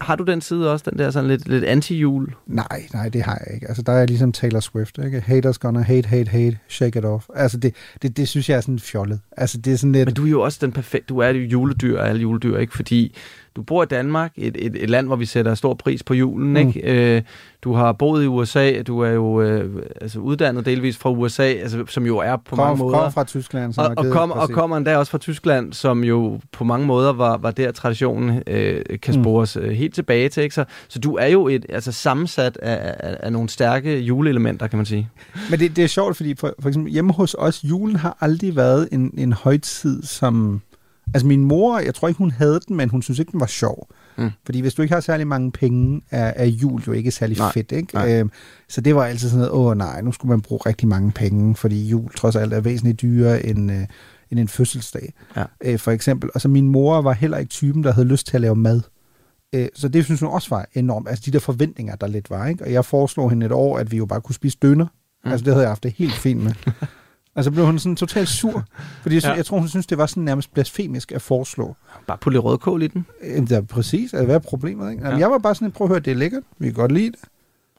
[0.00, 2.44] Har du den side også, den der sådan lidt, lidt anti-jul?
[2.46, 3.68] Nej, nej, det har jeg ikke.
[3.68, 5.20] Altså, der er jeg ligesom Taylor Swift, ikke?
[5.20, 7.26] Haters gonna hate, hate, hate, shake it off.
[7.34, 9.20] Altså, det, det, det synes jeg er sådan fjollet.
[9.36, 10.06] Altså, det er sådan lidt...
[10.06, 12.76] Men du er jo også den perfekte, du er jo juledyr af alle juledyr, ikke?
[12.76, 13.16] Fordi
[13.56, 16.50] du bor i Danmark, et, et, et land, hvor vi sætter stor pris på julen,
[16.50, 16.56] Mm.
[16.56, 17.16] ikke?
[17.16, 17.22] Øh,
[17.62, 21.84] du har boet i USA, du er jo øh, altså uddannet delvis fra USA, altså,
[21.88, 22.94] som jo er på Kom- mange måder...
[22.96, 26.40] kommer fra Tyskland, som og, og, kom, og kommer endda også fra Tyskland, som jo
[26.52, 29.22] på mange måder var, var der traditionen øh, kan Mm.
[29.22, 30.42] spores øh, helt tilbage til.
[30.42, 30.54] Ikke?
[30.54, 34.76] Så, så du er jo et altså sammensat af, af, af nogle stærke juleelementer, kan
[34.76, 35.08] man sige.
[35.50, 38.56] Men det, det er sjovt, fordi for, for eksempel hjemme hos os, julen har aldrig
[38.56, 40.60] været en, en højtid, som...
[41.14, 43.46] Altså min mor, jeg tror ikke, hun havde den, men hun synes ikke, den var
[43.46, 43.88] sjov.
[44.18, 44.30] Mm.
[44.44, 47.52] Fordi hvis du ikke har særlig mange penge, er, er jul jo ikke særlig Nej,
[47.52, 47.72] fedt.
[47.72, 47.94] Ikke?
[47.94, 48.18] nej.
[48.20, 48.30] Øhm,
[48.68, 51.56] så det var altid sådan noget, åh nej, nu skulle man bruge rigtig mange penge,
[51.56, 53.86] fordi jul trods alt er væsentligt dyrere end, øh,
[54.30, 55.12] end en fødselsdag.
[55.36, 55.44] Ja.
[55.64, 56.30] Øh, for eksempel.
[56.34, 58.80] Og så min mor var heller ikke typen, der havde lyst til at lave mad.
[59.54, 61.08] Øh, Så det synes hun også var enormt.
[61.08, 62.46] Altså de der forventninger, der lidt var.
[62.46, 62.64] Ikke?
[62.64, 64.86] Og jeg foreslog hende et år, at vi jo bare kunne spise døner.
[65.24, 65.30] Mm.
[65.30, 66.52] Altså det havde jeg haft det helt fint med.
[67.34, 68.64] og så blev hun sådan totalt sur.
[69.02, 69.32] Fordi jeg, Ja.
[69.32, 71.76] jeg tror, hun synes, det var sådan nærmest blasfemisk at foreslå.
[72.06, 73.06] Bare putte lidt rødkål i den.
[73.24, 74.12] Jamen, det er præcis.
[74.14, 74.90] Altså, hvad er problemet?
[74.90, 75.02] Ikke?
[75.04, 75.24] Jamen, Ja.
[75.24, 76.42] Jeg var bare sådan, prøv at høre, det er lækkert.
[76.58, 77.18] Vi kan godt lide det.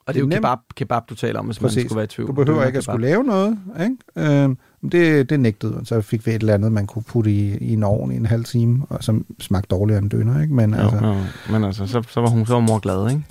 [0.08, 1.84] Og det er jo kebab, kebab, du taler om, hvis man Præcis.
[1.86, 2.28] skulle være i tvivl.
[2.30, 2.94] Du behøver ikke at kebab.
[2.94, 3.58] skulle lave noget.
[3.84, 4.42] Ikke?
[4.44, 4.58] Øhm,
[4.92, 5.86] det, det nægtede hun.
[5.86, 8.26] Så fik vi et eller andet, man kunne putte i, i en ovn i en
[8.26, 10.42] halv time, og som smagte dårligere end døner.
[10.42, 10.54] Ikke?
[10.54, 11.16] Men, Jo, altså, jo.
[11.52, 13.24] Men altså, så, så var hun så mor glad, ikke?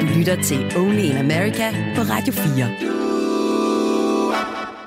[0.00, 3.07] Du lytter til Only in America på Radio 4.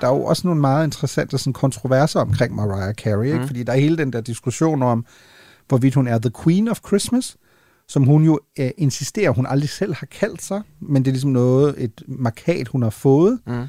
[0.01, 3.39] der er jo også nogle meget interessante sådan, kontroverser omkring Mariah Carey, ikke?
[3.39, 3.47] Mm.
[3.47, 5.05] fordi der er hele den der diskussion om,
[5.67, 7.37] hvorvidt hun er the queen of Christmas,
[7.87, 11.31] som hun jo øh, insisterer, hun aldrig selv har kaldt sig, men det er ligesom
[11.31, 13.39] noget, et markat, hun har fået.
[13.47, 13.63] Mm.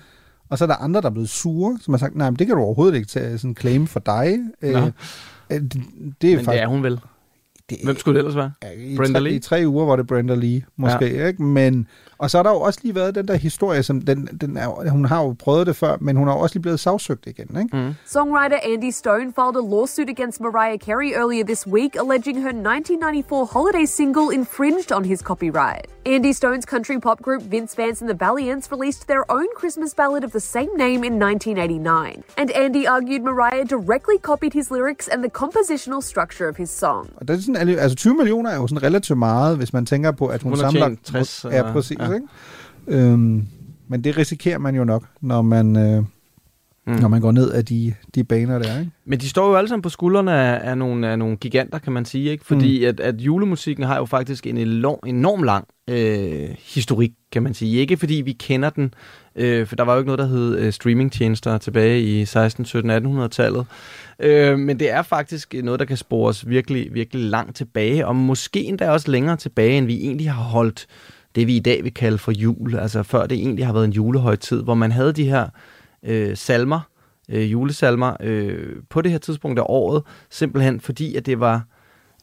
[0.48, 2.46] Og så er der andre, der er blevet sure, som har sagt, nej, men det
[2.46, 4.38] kan du overhovedet ikke tage sådan claim for dig.
[4.62, 4.90] Øh, øh,
[5.50, 5.72] det,
[6.22, 7.00] det er Men det er hun vel.
[7.84, 8.52] Hvem skulle det ellers være?
[8.78, 9.32] i, Brenda tre, Lee?
[9.34, 11.26] I tre uger var det Brenda Lee, måske, ja.
[11.26, 11.42] ikke?
[11.42, 11.86] Men,
[12.18, 14.90] og så har der jo også lige været den der historie, som den, den er,
[14.90, 17.76] hun har jo prøvet det før, men hun har også lige blevet sagsøgt igen, ikke?
[17.76, 17.94] Mm.
[18.06, 23.46] Songwriter Andy Stone filed a lawsuit against Mariah Carey earlier this week, alleging her 1994
[23.52, 25.86] holiday single infringed on his copyright.
[26.06, 30.24] Andy Stone's country pop group Vince Vance and the Valiants released their own Christmas ballad
[30.24, 32.22] of the same name in 1989.
[32.36, 37.08] And Andy argued Mariah directly copied his lyrics and the compositional structure of his song.
[37.16, 39.86] Og det er sådan, alle- altså 20 millioner er jo sådan relativt meget, hvis man
[39.86, 40.86] tænker på, at hun, samler...
[40.86, 42.12] tjent 60, Ja, øh, præcis, ja.
[42.14, 42.26] ikke?
[42.86, 43.46] Øhm,
[43.88, 46.02] men det risikerer man jo nok, når man, øh,
[46.86, 46.92] mm.
[47.00, 48.90] når man går ned af de, de baner der, ikke?
[49.04, 51.92] Men de står jo alle sammen på skuldrene af, af, nogle, af nogle giganter, kan
[51.92, 52.30] man sige.
[52.30, 52.44] ikke?
[52.44, 52.88] Fordi mm.
[52.88, 57.80] at, at julemusikken har jo faktisk en enorm, enorm lang øh, historik, kan man sige.
[57.80, 58.94] Ikke fordi vi kender den,
[59.36, 62.90] øh, for der var jo ikke noget, der hed øh, streamingtjenester tilbage i 16, 17,
[62.90, 63.66] 1800-tallet.
[64.18, 68.64] Øh, men det er faktisk noget, der kan spores virkelig, virkelig langt tilbage, og måske
[68.64, 70.86] endda også længere tilbage, end vi egentlig har holdt
[71.34, 72.74] det, vi i dag vil kalde for jul.
[72.74, 75.48] Altså før det egentlig har været en julehøjtid, hvor man havde de her
[76.02, 76.80] øh, salmer,
[77.28, 81.64] øh, julesalmer, øh, på det her tidspunkt af året, simpelthen fordi, at det var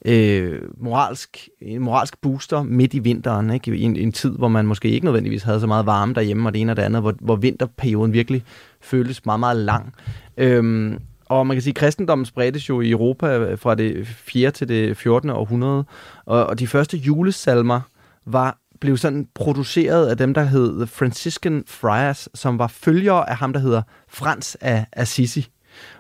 [0.05, 3.75] øh, moralsk, en moralsk booster midt i vinteren, ikke?
[3.75, 6.53] I en, en tid, hvor man måske ikke nødvendigvis havde så meget varme derhjemme og
[6.53, 8.43] det ene og det andet, hvor, hvor vinterperioden virkelig
[8.81, 9.93] føltes meget, meget lang.
[10.38, 14.51] Øhm, og man kan sige, at kristendommen spredtes jo i Europa øh, fra det 4.
[14.51, 15.29] til det 14.
[15.29, 15.83] århundrede,
[16.25, 17.81] og, og de første julesalmer
[18.25, 23.38] var blev sådan produceret af dem, der hed The Franciscan Friars, som var følgere af
[23.38, 25.47] ham, der hedder Frans af Assisi.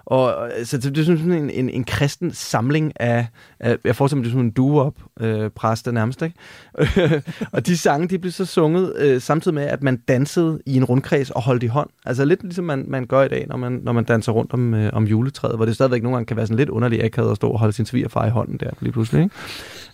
[0.09, 3.27] Og øh, så det er sådan en, en, en kristen samling af,
[3.59, 6.35] af jeg forestiller mig, det er sådan en doo-wop øh, præster nærmest, ikke?
[7.53, 10.83] og de sange, de blev så sunget øh, samtidig med, at man dansede i en
[10.83, 11.89] rundkreds og holdt i hånd.
[12.05, 14.73] Altså lidt ligesom man, man gør i dag, når man, når man danser rundt om,
[14.73, 17.35] øh, om juletræet, hvor det stadigvæk nogle gange kan være sådan lidt underligt akavet at
[17.35, 19.35] stå og holde sin svigerfar i hånden der lige pludselig, ikke?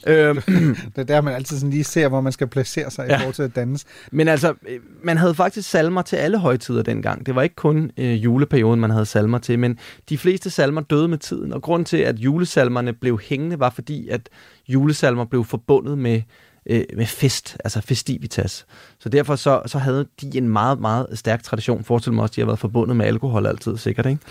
[0.08, 0.42] Øhm.
[0.96, 3.16] det er der, man altid sådan lige ser, hvor man skal placere sig ja.
[3.16, 3.86] i forhold til at danse.
[4.12, 7.26] Men altså, øh, man havde faktisk salmer til alle højtider dengang.
[7.26, 11.08] Det var ikke kun øh, juleperioden, man havde salmer til, men de fleste salmer døde
[11.08, 14.30] med tiden, og grund til, at julesalmerne blev hængende, var fordi, at
[14.68, 16.22] julesalmer blev forbundet med
[16.66, 18.66] øh, med fest, altså festivitas.
[19.00, 21.84] Så derfor så, så havde de en meget, meget stærk tradition.
[21.84, 24.06] Forestil mig også, de har været forbundet med alkohol altid, sikkert.
[24.06, 24.22] Ikke?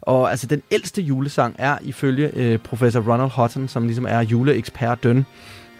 [0.00, 5.26] Og altså, den ældste julesang er ifølge øh, professor Ronald Hutton, som ligesom er juleeksperten,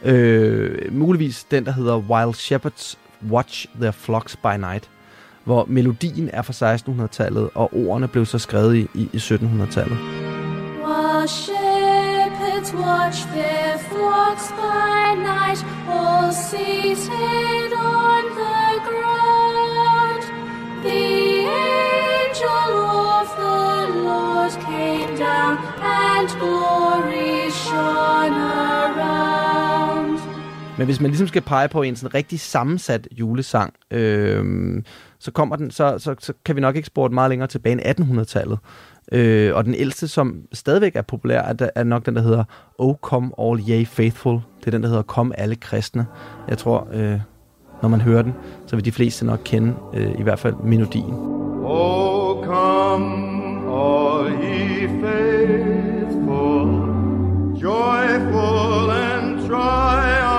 [0.05, 2.99] øh, muligvis den, der hedder Wild Shepherds
[3.31, 4.91] Watch Their Flocks by Night,
[5.45, 9.99] hvor melodien er fra 1600-tallet, og ordene blev så skrevet i, i 1700-tallet.
[10.85, 20.23] While shepherds watch their flocks by night, all seated on the ground,
[20.83, 21.47] the
[22.25, 22.75] angel
[23.19, 23.61] of the
[24.09, 30.19] Lord came down, and glory shone around.
[30.79, 34.83] Men hvis man ligesom skal pege på en sådan rigtig sammensat julesang, øh,
[35.25, 38.01] så kommer den, så, så, så kan vi nok ikke spore meget længere tilbage end
[38.01, 38.59] 1800-tallet.
[39.13, 42.45] Øh, og den ældste, som stadigvæk er populær, er, er nok den, der hedder
[42.79, 44.41] O Come All Ye Faithful.
[44.61, 46.07] Det er den, der hedder Kom Alle Kristne.
[46.49, 47.21] Jeg tror, øh,
[47.83, 48.35] når man hører den,
[48.67, 51.15] så vil de fleste nok kende øh, i hvert fald melodien.
[51.65, 53.35] O come,
[53.71, 56.69] all ye faithful,
[57.63, 60.35] joyful and triumphant.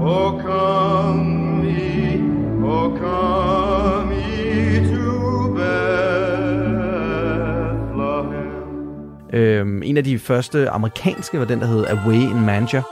[0.00, 1.31] O come
[9.32, 12.82] Øhm, en af de første amerikanske var den, der hed Away in Manger.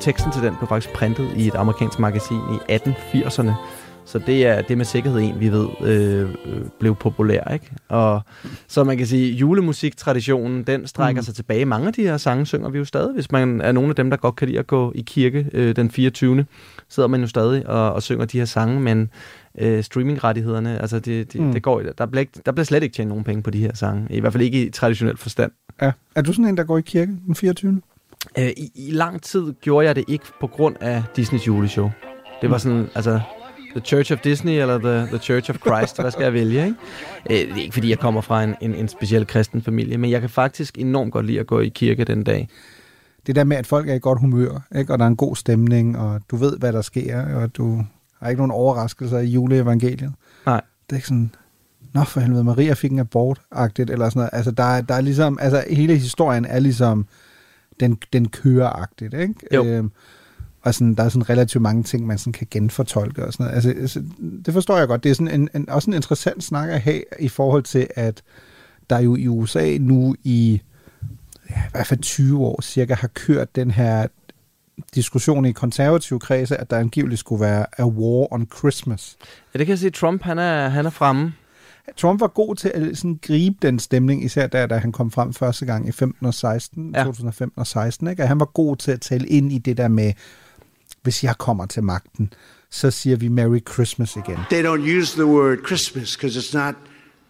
[0.00, 3.52] Teksten til den blev faktisk printet i et amerikansk magasin i 1880'erne.
[4.06, 6.30] Så det er, det er med sikkerhed en, vi ved, øh,
[6.80, 7.52] blev populær.
[7.52, 7.70] Ikke?
[7.88, 8.20] Og
[8.68, 11.24] så man kan sige, julemusiktraditionen, den strækker mm.
[11.24, 11.64] sig tilbage.
[11.64, 13.14] Mange af de her sange synger vi jo stadig.
[13.14, 15.76] Hvis man er nogle af dem, der godt kan lide at gå i kirke øh,
[15.76, 16.46] den 24.
[16.88, 19.10] sidder man jo stadig og, og synger de her sange, men
[19.58, 21.46] øh, streamingrettighederne, altså det, det, Mm.
[21.46, 21.52] mm.
[21.52, 23.74] det går, der, bliver ikke, der bliver slet ikke tjent nogen penge på de her
[23.74, 24.06] sange.
[24.10, 25.52] I hvert fald ikke i traditionel forstand.
[25.82, 25.92] Ja.
[26.14, 27.80] Er du sådan en, der går i kirke den 24.
[28.38, 31.90] Øh, i, I lang tid gjorde jeg det ikke på grund af Disneys juleshow.
[32.42, 33.20] Det var sådan, altså,
[33.74, 36.76] The Church of Disney eller The, the Church of Christ, hvad skal jeg vælge, ikke?
[37.30, 40.10] Øh, det er ikke fordi, jeg kommer fra en, en, en speciel kristen familie, men
[40.10, 42.48] jeg kan faktisk enormt godt lide at gå i kirke den dag.
[43.26, 44.92] Det der med, at folk er i godt humør, ikke?
[44.92, 47.84] og der er en god stemning, og du ved, hvad der sker, og du
[48.20, 50.12] har ikke nogen overraskelser i juleevangeliet.
[50.46, 50.60] Nej.
[50.86, 51.34] Det er ikke sådan,
[51.94, 54.30] nå for helvede, Maria fik en abort-agtigt, eller sådan noget.
[54.32, 57.06] Altså, der er, der er ligesom, altså, hele historien er ligesom,
[57.80, 59.34] den, den kører-agtigt, ikke?
[59.54, 59.64] Jo.
[59.64, 59.90] Øhm,
[60.64, 63.54] og sådan, der er sådan relativt mange ting, man sådan kan genfortolke og sådan noget.
[63.54, 64.02] Altså, altså,
[64.46, 65.04] det forstår jeg godt.
[65.04, 68.22] Det er sådan en, en, også en interessant snak at have i forhold til, at
[68.90, 70.62] der jo i USA nu i
[71.50, 74.06] ja, i hvert fald 20 år cirka har kørt den her
[74.94, 79.16] diskussion i konservative kredse, at der angiveligt skulle være a war on Christmas.
[79.54, 81.32] Ja, det kan jeg sige, Trump han er, han er fremme.
[81.96, 85.32] Trump var god til at sådan gribe den stemning, især der, da han kom frem
[85.32, 87.04] første gang i 15 og 16, ja.
[87.04, 88.08] 2015 og 16.
[88.08, 88.22] Ikke?
[88.22, 90.12] Og han var god til at tale ind i det der med,
[91.04, 92.32] hvis jeg kommer til magten,
[92.70, 94.38] så siger vi Merry Christmas igen.
[94.50, 96.74] They don't use the word Christmas because it's not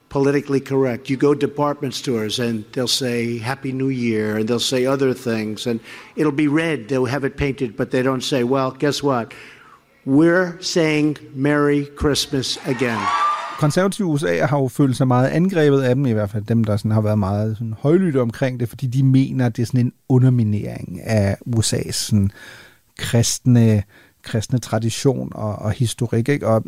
[0.09, 1.11] politically correct.
[1.11, 5.67] You go department stores and they'll say Happy New Year and they'll say other things
[5.67, 5.81] and
[6.17, 6.79] it'll be red.
[6.89, 9.35] They'll have it painted, but they don't say, well, guess what?
[10.07, 13.01] We're saying Merry Christmas again.
[13.59, 16.77] konservative USA har jo følt sig meget angrebet af dem, i hvert fald dem, der
[16.77, 19.81] sådan har været meget sådan højlytte omkring det, fordi de mener, at det er sådan
[19.81, 22.31] en underminering af USA's sådan
[22.99, 23.83] kristne,
[24.23, 26.29] kristne tradition og, og historik.
[26.29, 26.47] Ikke?
[26.47, 26.65] Og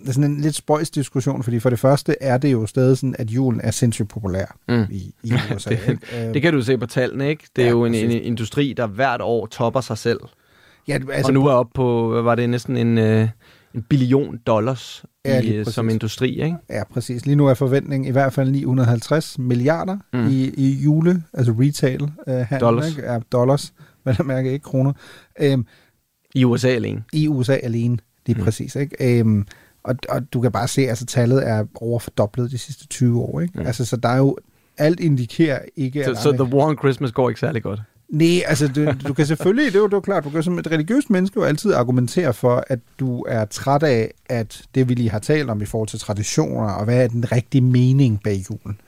[0.00, 2.96] det er sådan en lidt spøjs diskussion, fordi for det første er det jo stadig
[2.96, 4.84] sådan, at julen er sindssygt populær Mm.
[4.90, 5.70] i, i USA.
[5.74, 6.32] det, ikke?
[6.34, 7.44] det kan du se på tallene, ikke?
[7.56, 10.20] Det er Ja, jo en, en industri, der hvert år topper sig selv.
[10.88, 13.28] Ja, altså og nu er op på, hvad var det, næsten en, øh,
[13.74, 15.74] en billion dollars Ja, i, præcis.
[15.74, 16.56] som industri, ikke?
[16.70, 17.26] Ja, præcis.
[17.26, 19.98] Lige nu er forventningen i hvert fald 950 milliarder.
[20.12, 20.28] Mm.
[20.28, 22.88] i, i jule, altså retail uh, handel, Dollars.
[22.88, 23.12] Ikke?
[23.12, 23.72] Ja, dollars,
[24.06, 24.92] hvad der mærker ikke kroner.
[25.52, 25.66] Um,
[26.34, 27.04] I USA alene.
[27.12, 28.44] I USA alene, lige mm.
[28.44, 28.76] præcis.
[28.76, 29.22] Ikke?
[29.24, 29.46] Um,
[29.82, 33.20] og, og du kan bare se, at altså, tallet er over fordoblet de sidste 20
[33.20, 33.40] år.
[33.40, 33.60] Ikke?
[33.60, 33.66] Mm.
[33.66, 34.36] Altså, så der er jo,
[34.78, 37.80] alt indikerer ikke, Så, at så The War on Christmas går ikke særlig godt.
[38.08, 40.42] Nej, altså du, du kan selvfølgelig, det er, jo, det er jo klart, du kan
[40.42, 44.88] som et religiøst menneske jo altid argumentere for, at du er træt af, at det
[44.88, 48.20] vi lige har talt om i forhold til traditioner, og hvad er den rigtige mening
[48.24, 48.80] bag julen.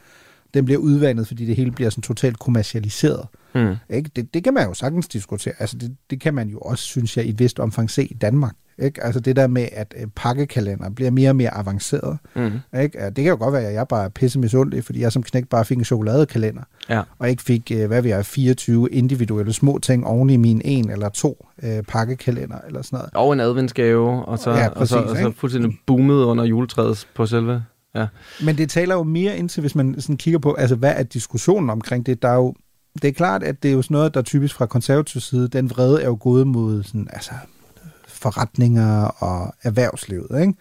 [0.53, 3.27] Den bliver udvandet, fordi det hele bliver sådan totalt kommercialiseret.
[3.55, 3.75] Mm.
[3.89, 4.09] Ikke?
[4.15, 5.53] Det, det kan man jo sagtens diskutere.
[5.59, 8.13] Altså det, det kan man jo også, synes jeg, i et vist omfang se i
[8.13, 8.53] Danmark.
[8.81, 9.03] Ikke?
[9.03, 12.17] Altså det der med, at øh, pakkekalender bliver mere og mere avanceret.
[12.35, 12.51] Mm.
[12.81, 12.99] Ikke?
[13.05, 15.47] Det kan jo godt være, at jeg bare er pisse misundelig, fordi jeg som knæk
[15.47, 17.01] bare fik en chokoladekalender, Ja.
[17.19, 20.89] og ikke fik, øh, hvad vi er, 24 individuelle små ting oven i min en
[20.91, 23.09] eller to øh, pakkekalender eller sådan noget.
[23.13, 27.07] Og en adventsgave, og så, Ja, og så, præcis, og så fuldstændig boomet under juletræet
[27.15, 27.63] på selve.
[27.95, 28.07] Ja.
[28.43, 31.03] Men det taler jo mere ind til, hvis man sådan kigger på, altså hvad er
[31.03, 32.21] diskussionen omkring det?
[32.21, 32.53] Der er jo,
[33.01, 35.47] det er klart, at det er jo sådan noget, der er typisk fra konservativ side,
[35.47, 37.31] den vrede er jo gået mod sådan, altså,
[38.07, 40.53] forretninger og erhvervslivet, ikke?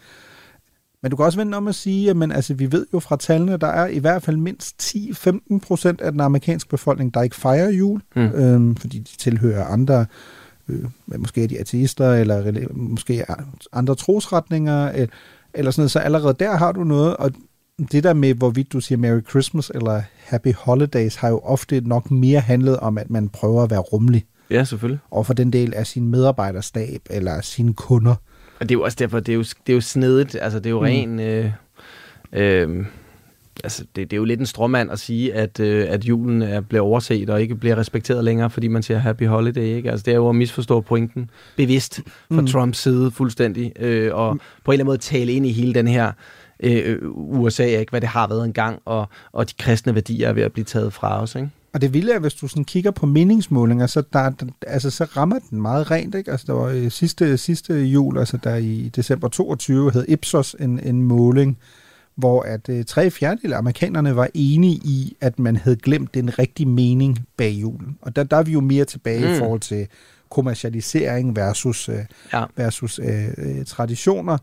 [1.03, 3.17] Men du kan også vende om at sige, at men, altså, vi ved jo fra
[3.17, 7.37] tallene, der er i hvert fald mindst 10-15 procent af den amerikanske befolkning, der ikke
[7.37, 8.23] fejrer jul, Mm.
[8.23, 10.07] øhm, fordi de tilhører andre,
[10.69, 10.85] øh,
[11.19, 13.35] måske er de ateister, eller måske er
[13.73, 15.09] andre trosretninger, øh,
[15.59, 15.91] eller sådan noget.
[15.91, 17.31] Så allerede der har du noget, og
[17.93, 22.11] det der med, hvorvidt du siger Merry Christmas eller Happy Holidays, har jo ofte nok
[22.11, 24.99] mere handlet om, at man prøver at være rummelig ja, selvfølgelig.
[25.11, 28.15] over for den del af sin medarbejderstab eller sine kunder.
[28.61, 30.37] Og det er jo også derfor, det er jo, det er jo snedigt.
[30.41, 30.85] Altså, det er jo Mm.
[30.85, 31.21] ren...
[31.21, 31.51] Øh,
[32.33, 32.85] øh,
[33.65, 36.61] altså, det, det er jo lidt en stråmand at sige, at, øh, at julen er,
[36.61, 39.91] bliver overset og ikke bliver respekteret længere, fordi man siger Happy Holiday, ikke?
[39.91, 42.01] Altså, det er jo at misforstå pointen bevidst
[42.33, 42.47] fra Mm.
[42.47, 45.89] Trumps side fuldstændig, øh, og på en eller anden måde tale ind i hele den
[45.89, 46.13] her
[46.61, 47.91] øh, USA, ikke?
[47.91, 50.93] hvad det har været engang, og, og de kristne værdier er ved at blive taget
[50.93, 51.51] fra os, ikke?
[51.73, 54.31] Og det vilde er, hvis du sådan kigger på meningsmålinger, så, der,
[54.67, 56.15] altså, så rammer den meget rent.
[56.15, 56.31] Ikke?
[56.31, 61.03] Altså, der var sidste, sidste jul, altså der i december 22, havde Ipsos en, en
[61.03, 61.59] måling,
[62.19, 66.39] hvor at øh, tre fjerdedel af amerikanerne var enige i, at man havde glemt den
[66.39, 67.99] rigtige mening bag julen.
[68.03, 69.35] Og der, der er vi jo mere tilbage mm.
[69.35, 69.87] I forhold til
[70.31, 71.95] kommercialisering versus, øh,
[72.33, 72.45] Ja.
[72.57, 74.39] versus øh, øh, traditioner.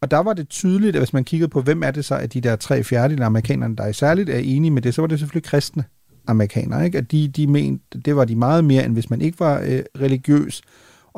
[0.00, 2.30] Og der var det tydeligt, at hvis man kiggede på, hvem er det så af
[2.30, 5.08] de der tre fjerdedel af amerikanerne, der er særligt er enige med det, så var
[5.08, 5.84] det selvfølgelig kristne
[6.26, 6.84] amerikanere.
[6.84, 6.98] Ikke?
[6.98, 9.82] At de, de mente, det var de meget mere, end hvis man ikke var øh,
[10.00, 10.62] religiøs.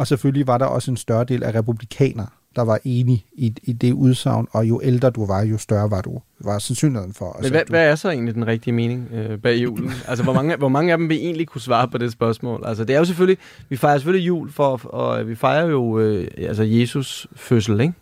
[0.01, 3.73] Og selvfølgelig var der også en større del af republikanere, der var enige i, i
[3.73, 6.21] det udsagn, og jo ældre du var, jo større var du.
[6.45, 7.39] Var sandsynligheden for.
[7.43, 9.91] Men hvad, du, hvad er så egentlig den rigtige mening øh, bag julen?
[10.09, 12.63] altså, hvor mange, hvor mange af dem vil egentlig kunne svare på det spørgsmål?
[12.67, 16.29] Altså, det er jo selvfølgelig, vi fejrer selvfølgelig jul, for, og vi fejrer jo øh,
[16.39, 17.95] altså Jesus fødsel, ikke?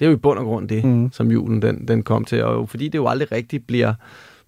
[0.00, 1.12] Det er jo i bund og grund det, Mm.
[1.12, 2.44] som julen den, den kom til.
[2.44, 3.94] Og fordi det jo aldrig rigtigt bliver,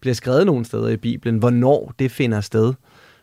[0.01, 2.75] bliver skrevet nogen steder i Bibelen, hvornår det finder sted,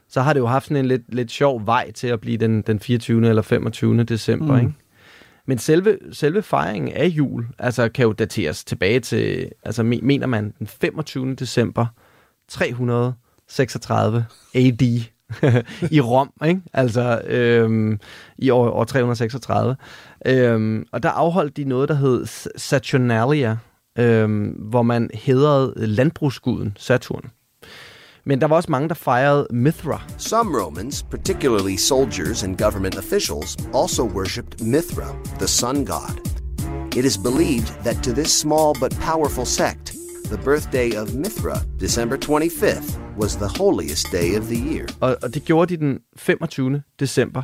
[0.10, 2.62] så har det jo haft sådan en lidt, lidt sjov vej til at blive den,
[2.62, 3.30] den 24.
[3.30, 4.04] eller 25.
[4.04, 4.60] december, Mm.
[4.60, 4.74] ikke?
[5.48, 10.28] Men selve, selve fejringen af jul, altså kan jo dateres tilbage til, altså me- mener
[10.28, 11.36] man den 25.
[11.36, 11.86] december
[12.48, 14.82] 336 AD
[15.92, 16.62] i Rom, ikke?
[16.74, 18.00] Altså øhm,
[18.38, 19.76] i år, år 336.
[20.26, 22.26] Øhm, og der afholdt de noget, der hed
[22.58, 23.58] Saturnalia,
[24.00, 27.32] øhm, hvor man hedrede landbrugsguden Saturn.
[28.28, 30.02] Men der var også mange, der fejrede Mithra.
[30.18, 36.20] Some Romans, particularly soldiers and government officials, also worshipped Mithra, the sun god.
[36.96, 39.94] It is believed that to this small but powerful sect,
[40.30, 44.88] the birthday of Mithra, December 25th, was the holiest day of the year.
[45.02, 46.82] Og, og det gjorde de den 25.
[47.00, 47.44] december.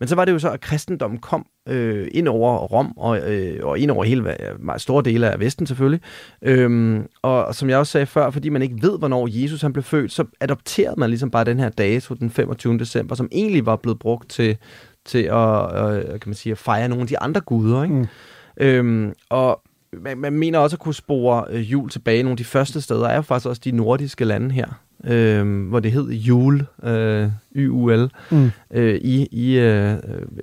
[0.00, 3.60] Men så var det jo så, at kristendommen kom øh, ind over Rom, og, øh,
[3.62, 6.00] og ind over hele meget store dele af Vesten selvfølgelig.
[6.42, 9.72] Øhm, og, og som jeg også sagde før, fordi man ikke ved, hvornår Jesus han
[9.72, 12.78] blev født, så adopterede man ligesom bare den her dato, den 25.
[12.78, 14.56] december, som egentlig var blevet brugt til,
[15.04, 17.82] til at, øh, kan man sige, at fejre nogle af de andre guder.
[17.82, 17.94] Ikke?
[17.94, 18.06] Mm.
[18.60, 19.62] Øhm, og
[19.98, 22.22] man, man mener også at kunne spore øh, jul tilbage.
[22.22, 24.66] Nogle af de første steder er jo faktisk også de nordiske lande her,
[25.04, 28.50] øh, hvor det hed jul, øh, Y-U-L, Mm.
[28.70, 29.98] øh, i, i øh,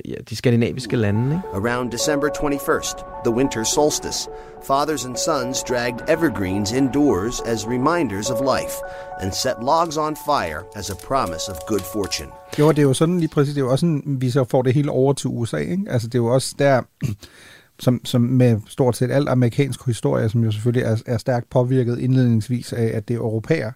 [0.06, 1.24] ja, de skandinaviske lande.
[1.54, 1.70] Ikke?
[1.70, 4.30] Around December 21st, the winter solstice,
[4.68, 8.74] fathers and sons dragged evergreens indoors as reminders of life
[9.20, 12.30] and set logs on fire as a promise of good fortune.
[12.60, 14.62] Jo, det er jo sådan lige præcis, det er jo også sådan, vi så får
[14.62, 15.84] det hele over til USA, ikke?
[15.90, 16.82] Altså det er jo også der,
[17.80, 22.00] som, som med stort set al amerikansk historie, som jo selvfølgelig er, er stærkt påvirket
[22.00, 23.72] indledningsvis af, at det er europæer,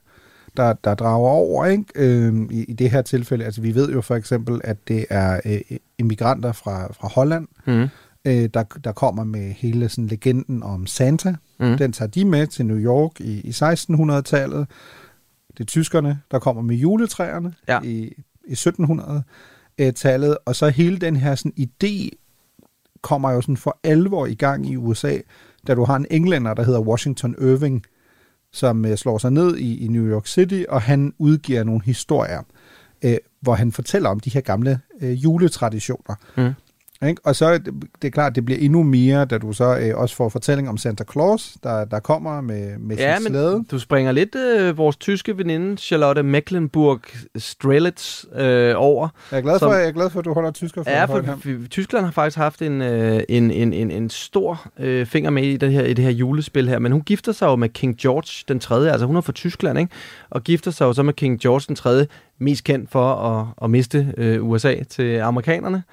[0.58, 1.86] der, der drager over, ikke?
[1.96, 5.40] Øhm, i, I det her tilfælde, altså vi ved jo for eksempel, at det er
[5.46, 5.62] øh,
[5.98, 7.88] immigranter fra, fra Holland, Mm.
[8.26, 11.36] øh, der, der kommer med hele sådan legenden om Santa.
[11.60, 11.78] Mm.
[11.78, 14.68] Den tager de med til New York i, i 1600-tallet.
[15.54, 17.80] Det er tyskerne, der kommer med juletræerne Ja.
[17.84, 18.14] i,
[18.48, 20.38] i 1700-tallet.
[20.46, 22.10] Og så hele den her sådan idé
[23.02, 25.18] kommer jo sådan for alvor i gang i USA,
[25.68, 27.84] da du har en englænder, der hedder Washington Irving,
[28.52, 32.42] som øh, slår sig ned i, i New York City, og han udgiver nogle historier
[33.02, 36.16] øh, hvor han fortæller om de her gamle øh, juletraditioner.
[36.38, 36.54] Mm.
[37.08, 37.22] Ikke?
[37.26, 37.74] Og så er det,
[38.06, 41.04] er klart, det bliver endnu mere, da du så øh, også får fortælling om Santa
[41.12, 43.64] Claus, der, der kommer med, med Ja, sin men slæde.
[43.72, 47.00] du springer lidt øh, vores tyske veninde, Charlotte Mecklenburg
[47.38, 49.08] Strelitz, øh, over.
[49.32, 51.06] Jeg er glad for, som- jeg er glad for at du holder tysker for Ja,
[51.06, 51.38] for
[51.70, 55.58] Tyskland har faktisk haft en, øh, en, en, en, en stor øh, finger med i
[55.58, 58.44] det, her, i det her julespil her, men hun gifter sig jo med King George
[58.48, 59.92] den 3., altså hun er fra Tyskland, ikke?
[60.30, 62.08] og gifter sig jo så med King George den 3.,
[62.40, 65.84] mest kendt for at, at miste øh, USA til amerikanerne.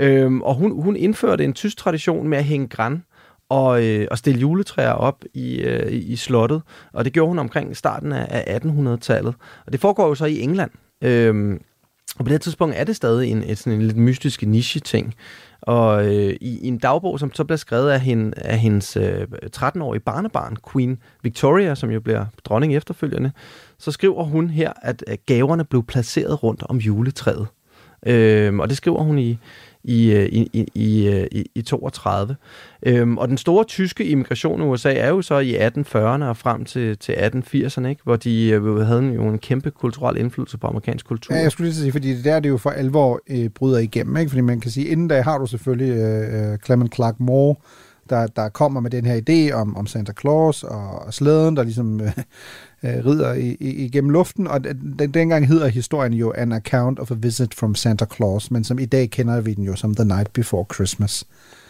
[0.00, 3.02] Øhm, og hun, hun indførte en tysk tradition med at hænge græn
[3.48, 7.76] og, øh, og stille juletræer op i, øh, i slottet, og det gjorde hun omkring
[7.76, 9.34] starten af, af 1800-tallet.
[9.66, 10.70] Og det foregår jo så i England.
[11.02, 11.60] Øhm,
[12.18, 15.14] og på det her tidspunkt er det stadig en, et, sådan en lidt mystisk niche-ting.
[15.60, 19.26] Og øh, i, i en dagbog, som så bliver skrevet af, hende, af hendes øh,
[19.56, 23.32] 13-årige barnebarn, Queen Victoria, som jo bliver dronning efterfølgende,
[23.78, 27.46] så skriver hun her, at gaverne blev placeret rundt om juletræet.
[28.06, 29.38] Øh, og det skriver hun i,
[29.88, 32.36] Øh, i, i, i, øh, i, i, 32.
[32.82, 36.64] Øhm, og den store tyske immigration i USA er jo så i 1840'erne og frem
[36.64, 38.02] til, til 1880'erne, ikke?
[38.04, 41.34] hvor de øh, havde jo en kæmpe kulturel indflydelse på amerikansk kultur.
[41.34, 43.78] Ja, jeg skulle lige sige, fordi det der er det jo for alvor øh, bryder
[43.78, 44.30] igennem, ikke?
[44.30, 47.56] Fordi man kan sige, inden da har du selvfølgelig øh, øh Clement Clark Moore,
[48.10, 51.62] der, der kommer med den her idé om, om Santa Claus og, og slæden, der
[51.62, 52.12] ligesom øh,
[52.82, 57.10] øh, rider i, i, igennem luften, og den, dengang hedder historien jo An Account of
[57.10, 60.04] a Visit from Santa Claus, men som i dag kender vi den jo som The
[60.04, 61.24] Night Before Christmas.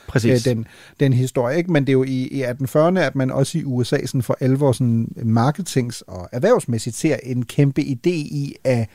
[0.08, 0.46] Præcis.
[0.46, 0.66] Øh, den,
[1.00, 1.72] den historie, ikke?
[1.72, 4.72] Men det er jo i, i 1840'erne, at man også i USA sådan for alvor
[4.72, 8.88] sådan marketings- og erhvervsmæssigt ser en kæmpe idé i at,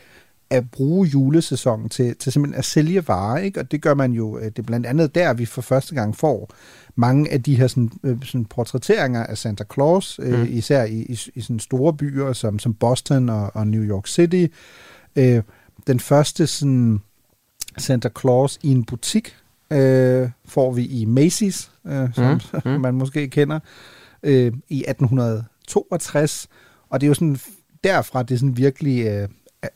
[0.55, 3.59] at bruge julesæsonen til, til simpelthen at sælge varer, ikke?
[3.59, 6.15] Og det gør man jo, øh, det er blandt andet der, vi for første gang
[6.15, 6.49] får
[6.95, 10.47] mange af de her sådan, øh, sådan portrætteringer af Santa Claus, øh, Mm.
[10.49, 14.45] især i, i, i sådan store byer som, som Boston og, og New York City.
[15.15, 15.41] Øh,
[15.87, 16.99] den første sådan
[17.77, 19.35] Santa Claus i en butik
[19.71, 22.81] øh, får vi i Macy's, øh, som Mm, mm.
[22.81, 23.59] man måske kender,
[24.23, 26.47] øh, i 1862.
[26.89, 27.37] Og det er jo sådan
[27.83, 29.27] derfra, det sådan virkelig øh,
[29.61, 29.67] er-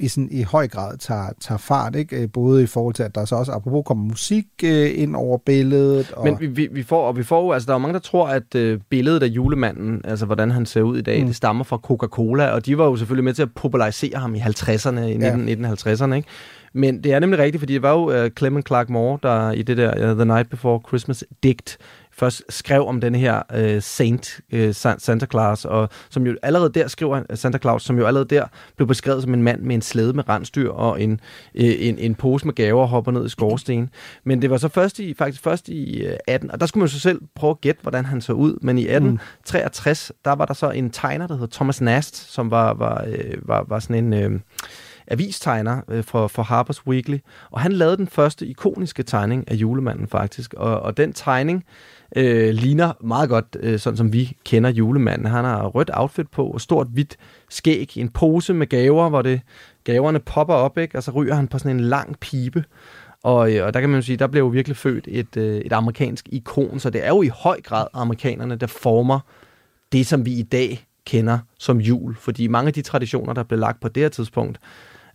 [0.00, 2.22] i, sådan, i høj grad tager, tager fart, ikke?
[2.22, 5.38] Øh, både i forhold til, at der så også apropos kommer musik øh, ind over
[5.46, 6.12] billedet.
[6.12, 8.28] Og, Men vi, vi, vi får, og vi får altså der er mange, der tror,
[8.28, 11.26] at øh, billedet af julemanden, altså hvordan han ser ud i dag, Mm.
[11.26, 14.38] det stammer fra Coca-Cola, og de var jo selvfølgelig med til at popularisere ham i
[14.38, 15.36] 50'erne, i Ja.
[15.36, 16.28] 19, 1950'erne, ikke?
[16.72, 19.62] Men det er nemlig rigtigt, fordi det var jo uh, Clement Clark Moore, der i
[19.62, 21.78] det der uh, The Night Before Christmas digt
[22.20, 26.88] først skrev om den her uh, Saint uh, Santa Claus, og som jo allerede der
[26.88, 28.44] skriver uh, Santa Claus, som jo allerede der
[28.76, 31.18] blev beskrevet som en mand med en slæde med rensdyr og en, uh,
[31.54, 33.90] en, en pose med gaver og hopper ned i skorstenen.
[34.24, 36.86] Men det var så først i, faktisk først i uh, 18, og der skulle man
[36.86, 40.44] jo så selv prøve at gætte, hvordan han så ud, men i 1863, der var
[40.44, 44.04] der så en tegner, der hed Thomas Nast, som var, var, øh, var, var sådan
[44.04, 44.12] en...
[44.12, 44.40] Øh,
[45.10, 47.18] avistegner øh, for, for Harper's Weekly,
[47.50, 51.64] og han lavede den første ikoniske tegning af julemanden faktisk, og, og den tegning
[52.16, 55.26] øh, ligner meget godt, øh, sådan som vi kender julemanden.
[55.26, 57.16] Han har rødt outfit på, og stort hvidt
[57.48, 59.40] skæg, en pose med gaver, hvor det
[59.84, 60.98] gaverne popper op, ikke?
[60.98, 62.64] og så ryger han på sådan en lang pibe.
[63.22, 65.56] Og, øh, og der kan man jo sige, der blev jo virkelig født et, øh,
[65.56, 69.20] et amerikansk ikon, så det er jo i høj grad amerikanerne, der former
[69.92, 72.16] det, som vi i dag kender som jul.
[72.16, 74.58] Fordi mange af de traditioner, der blev lagt på det her tidspunkt,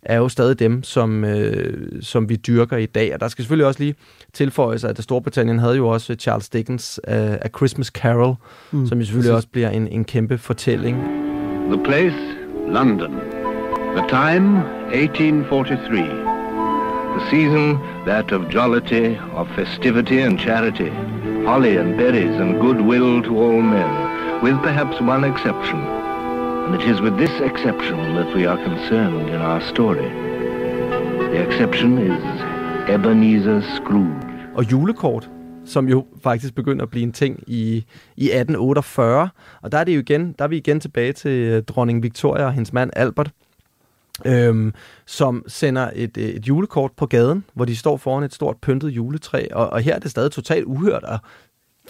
[0.08, 3.14] er jo stadig dem, som, øh, som vi dyrker i dag.
[3.14, 3.94] Og der skal selvfølgelig også lige
[4.32, 8.34] tilføjes, at Storbritannien havde jo også Charles Dickens uh, A Christmas Carol,
[8.70, 10.96] Mm, som jo selvfølgelig også bliver en, en kæmpe fortælling.
[11.72, 12.16] The place,
[12.68, 13.12] London.
[13.96, 15.98] The time, 1843.
[17.16, 20.90] The season, that of jollity, of festivity and charity.
[21.46, 23.90] Holly and berries and goodwill to all men,
[24.42, 25.95] with perhaps one exception.
[26.74, 30.10] It is with this exception that we are concerned in our story.
[31.32, 32.22] The exception is
[32.88, 34.26] Ebenezer Scrooge.
[34.56, 35.30] og julekort,
[35.64, 37.84] som jo faktisk begynder at blive en ting i,
[38.16, 39.28] i 1848.
[39.62, 42.44] Og der er, det jo igen, der er vi igen tilbage til øh, dronning Victoria
[42.44, 43.30] og hendes mand Albert,
[44.24, 44.74] øhm,
[45.06, 48.88] som sender et, øh, et julekort på gaden, hvor de står foran et stort pyntet
[48.88, 49.46] juletræ.
[49.52, 51.20] Og, og her er det stadig totalt uhørt at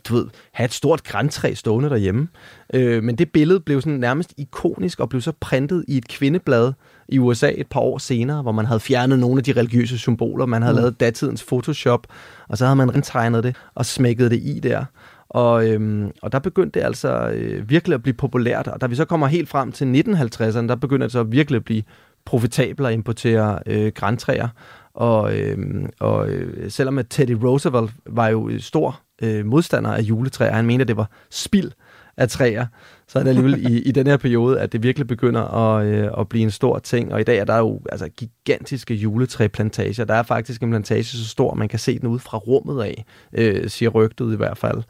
[0.09, 2.29] du ved, have et stort græntræ stående derhjemme.
[2.75, 6.73] Øh, men det billede blev sådan nærmest ikonisk og blev så printet i et kvindeblad
[7.09, 10.47] i USA et par år senere, hvor man havde fjernet nogle af de religiøse symboler.
[10.47, 10.81] Man havde Mm.
[10.81, 12.07] lavet datidens Photoshop,
[12.49, 14.85] og så havde man rentegnet det og smækket det i der.
[15.29, 18.69] Og, øhm, og der begyndte det altså øh, virkelig at blive populært.
[18.69, 21.65] Og da vi så kommer helt frem til 1950'erne, der begynder det så virkelig at
[21.65, 21.83] blive
[22.25, 24.49] profitabelt at importere øh, græntræer.
[24.97, 25.59] Og, øh,
[26.01, 30.67] og øh, selvom at Teddy Roosevelt var jo øh, stor øh, modstander af juletræer, han
[30.67, 31.71] mente, at det var spild
[32.17, 32.67] af træer,
[33.09, 36.11] så er det alligevel i, i den her periode, at det virkelig begynder at, øh,
[36.19, 37.13] at blive en stor ting.
[37.13, 40.05] Og i dag er der jo altså, gigantiske juletræplantager.
[40.05, 42.85] Der er faktisk en plantage så stor, at man kan se den ud fra rummet
[42.85, 44.83] af, øh, siger rygtet i hvert fald.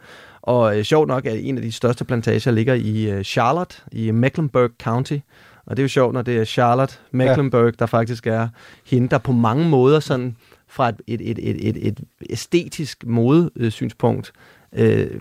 [0.42, 4.11] Og øh, sjovt nok, at en af de største plantager ligger i øh, Charlotte, i
[4.11, 5.18] Mecklenburg County.
[5.66, 7.70] Og det er jo sjovt, når det er Charlotte Mecklenburg, ja.
[7.78, 8.48] der faktisk er
[8.84, 10.36] hende, der på mange måder sådan
[10.68, 12.00] fra et, et, et, et, et, et
[12.30, 14.32] æstetisk modesynspunkt
[14.72, 15.20] øh,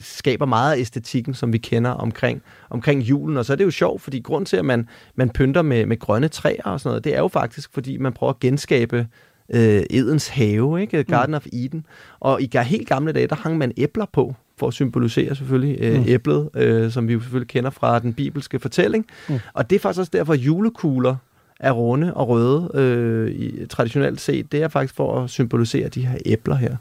[0.00, 3.36] skaber meget af æstetikken, som vi kender omkring, omkring julen.
[3.36, 5.98] Og så er det jo sjovt, fordi grund til, at man, man pynter med, med
[5.98, 9.06] grønne træer og sådan noget, det er jo faktisk, fordi man prøver at genskabe
[9.48, 11.04] øh, Edens have, ikke?
[11.04, 11.36] Garden mm.
[11.36, 11.86] of Eden.
[12.20, 15.98] Og i helt gamle dage, der hang man æbler på, for at symbolisere selvfølgelig øh,
[15.98, 16.04] mm.
[16.08, 19.06] æblet, øh, som vi jo selvfølgelig kender fra den bibelske fortælling.
[19.28, 19.38] Mm.
[19.52, 21.16] Og det er faktisk også derfor, at julekugler
[21.60, 24.52] er runde og røde øh, i, traditionelt set.
[24.52, 26.76] Det er faktisk for at symbolisere de her æbler her.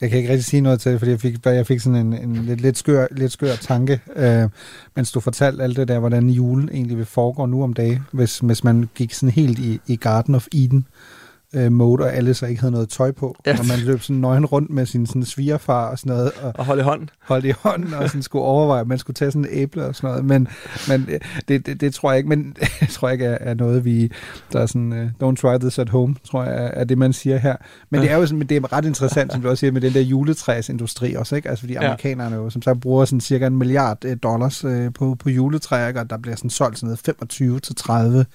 [0.00, 2.12] Jeg kan ikke rigtig sige noget til det, fordi jeg fik, jeg fik sådan en,
[2.12, 4.48] en lidt, lidt, skør, lidt skør tanke, øh,
[4.94, 8.38] mens du fortalte alt det der, hvordan julen egentlig vil foregå nu om dagen, hvis,
[8.38, 11.23] hvis man gik sådan helt i, i Garden of Eden øh,
[11.70, 13.36] mode, og alle så ikke havde noget tøj på.
[13.46, 13.58] Ja.
[13.58, 16.32] Og man løb sådan nøgen rundt med sin sådan svigerfar og sådan noget.
[16.42, 17.10] Og, og holde i hånden.
[17.22, 19.94] Holde i hånden, og sådan skulle overveje, at man skulle tage sådan et æble og
[19.94, 20.24] sådan noget.
[20.24, 20.48] Men,
[20.88, 23.54] men øh, det, det, det, tror jeg ikke, men det tror jeg ikke er, er
[23.54, 24.10] noget, vi,
[24.52, 27.36] der er sådan, uh, don't try this at home, tror jeg, er, det, man siger
[27.36, 27.56] her.
[27.90, 28.06] Men ja.
[28.06, 30.00] det er jo sådan, det er ret interessant, som du også siger, med den der
[30.00, 31.48] juletræsindustri også, ikke?
[31.48, 35.16] Altså, fordi amerikanerne jo, som sagt, bruger sådan cirka en milliard øh, dollars øh, på,
[35.18, 38.26] på juletræer, og der bliver sådan solgt sådan noget 25 til 30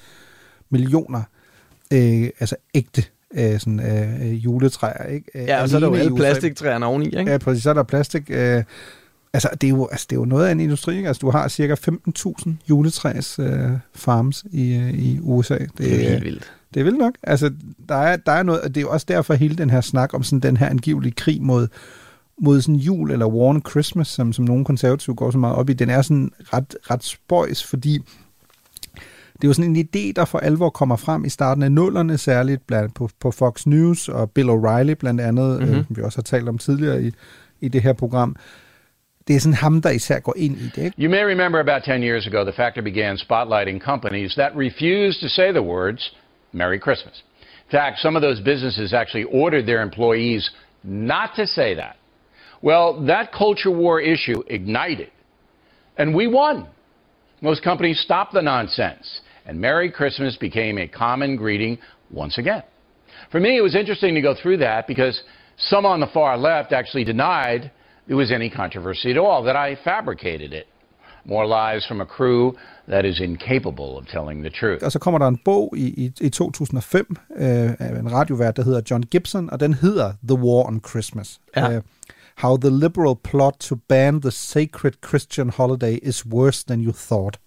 [0.69, 1.23] millioner
[1.93, 5.05] øh, altså ægte øh, sådan, øh, juletræer.
[5.05, 5.31] Ikke?
[5.35, 7.05] Ja, og så er der jo alle plastiktræerne oveni.
[7.05, 7.31] Ikke?
[7.31, 7.63] Ja, præcis.
[7.63, 8.23] Så er der plastik.
[8.29, 8.63] Øh,
[9.33, 10.95] altså, det er, jo, altså, det er jo noget af en industri.
[10.95, 11.07] Ikke?
[11.07, 11.75] Altså, du har cirka
[12.07, 15.57] 15.000 juletræs øh, farms i, øh, i USA.
[15.57, 16.53] Det, det er helt vildt.
[16.73, 17.13] Det er vildt nok.
[17.23, 17.51] Altså,
[17.89, 20.13] der er, der er noget, og det er jo også derfor hele den her snak
[20.13, 21.67] om sådan den her angivelige krig mod,
[22.41, 25.69] mod sådan jul eller War on Christmas, som, som nogle konservative går så meget op
[25.69, 27.99] i, den er sådan ret, ret spøjs, fordi
[29.41, 32.17] det er jo sådan en idé, der for alvor kommer frem i starten af nullerne,
[32.17, 35.75] særligt blandt på, på Fox News og Bill O'Reilly blandt andet, mm-hmm.
[35.75, 37.11] øh, som vi også har talt om tidligere i,
[37.59, 38.35] i det her program.
[39.27, 40.83] Det er sådan ham, der især går ind i det.
[40.83, 41.01] Ikke?
[41.01, 45.29] You may remember about 10 years ago, the factor began spotlighting companies that refused to
[45.29, 46.13] say the words
[46.51, 47.23] Merry Christmas.
[47.65, 50.49] In fact, some of those businesses actually ordered their employees
[50.83, 51.95] not to say that.
[52.61, 55.11] Well, that culture war issue ignited,
[55.97, 56.67] and we won.
[57.41, 59.21] Most companies stopped the nonsense.
[59.49, 61.79] And Merry Christmas became a common greeting
[62.11, 62.63] once again.
[63.31, 65.15] For me, it was interesting to go through that because
[65.57, 67.71] some on the far left actually denied
[68.07, 70.67] there was any controversy at all, that I fabricated it.
[71.25, 72.55] More lies from a crew
[72.87, 74.83] that is incapable of telling the truth.
[74.83, 78.63] Og så kommer der en bog i, i, i 2005 øh, af en radiovært, der
[78.63, 81.39] hedder John Gibson, og den hedder The War on Christmas.
[81.55, 81.77] Ja.
[81.77, 81.81] Uh,
[82.35, 87.37] how the liberal plot to ban the sacred Christian holiday is worse than you thought.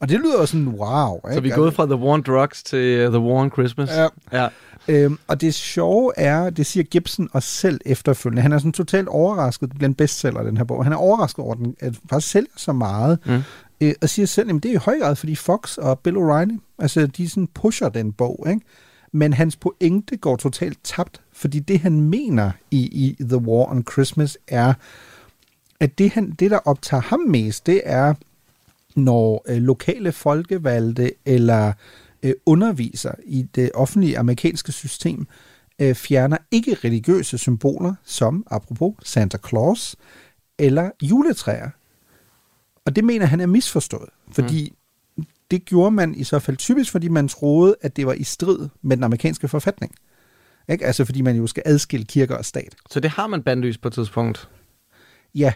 [0.00, 1.14] Og det lyder sådan, wow.
[1.16, 1.34] Ikke?
[1.34, 3.90] Så vi er gået fra The War on Drugs til uh, The War on Christmas.
[3.90, 4.08] Ja.
[4.32, 4.48] ja.
[4.88, 9.08] Øhm, og det sjove er, det siger Gibson også selv efterfølgende, han er sådan totalt
[9.08, 10.84] overrasket, det bliver en bestseller, den her bog.
[10.84, 13.18] Han er overrasket over, at den at faktisk sælger så meget.
[13.26, 13.42] Mm.
[13.80, 16.74] Øh, og siger selv, at det er i høj grad, fordi Fox og Bill O'Reilly,
[16.78, 18.60] altså de sådan pusher den bog, ikke?
[19.12, 23.84] Men hans pointe går totalt tabt, fordi det han mener i, i The War on
[23.92, 24.74] Christmas er,
[25.80, 28.14] at det, han, det der optager ham mest, det er
[28.96, 31.72] når øh, lokale folkevalgte eller
[32.22, 35.26] øh, underviser i det offentlige amerikanske system
[35.78, 39.96] øh, fjerner ikke religiøse symboler som, apropos, Santa Claus
[40.58, 41.70] eller juletræer.
[42.84, 44.74] Og det mener han er misforstået, fordi
[45.16, 45.24] mm.
[45.50, 48.68] det gjorde man i så fald typisk, fordi man troede, at det var i strid
[48.82, 49.94] med den amerikanske forfatning.
[50.68, 50.86] Ikke?
[50.86, 52.74] Altså fordi man jo skal adskille kirker og stat.
[52.90, 54.48] Så det har man bandlyst på et tidspunkt?
[55.34, 55.52] Ja,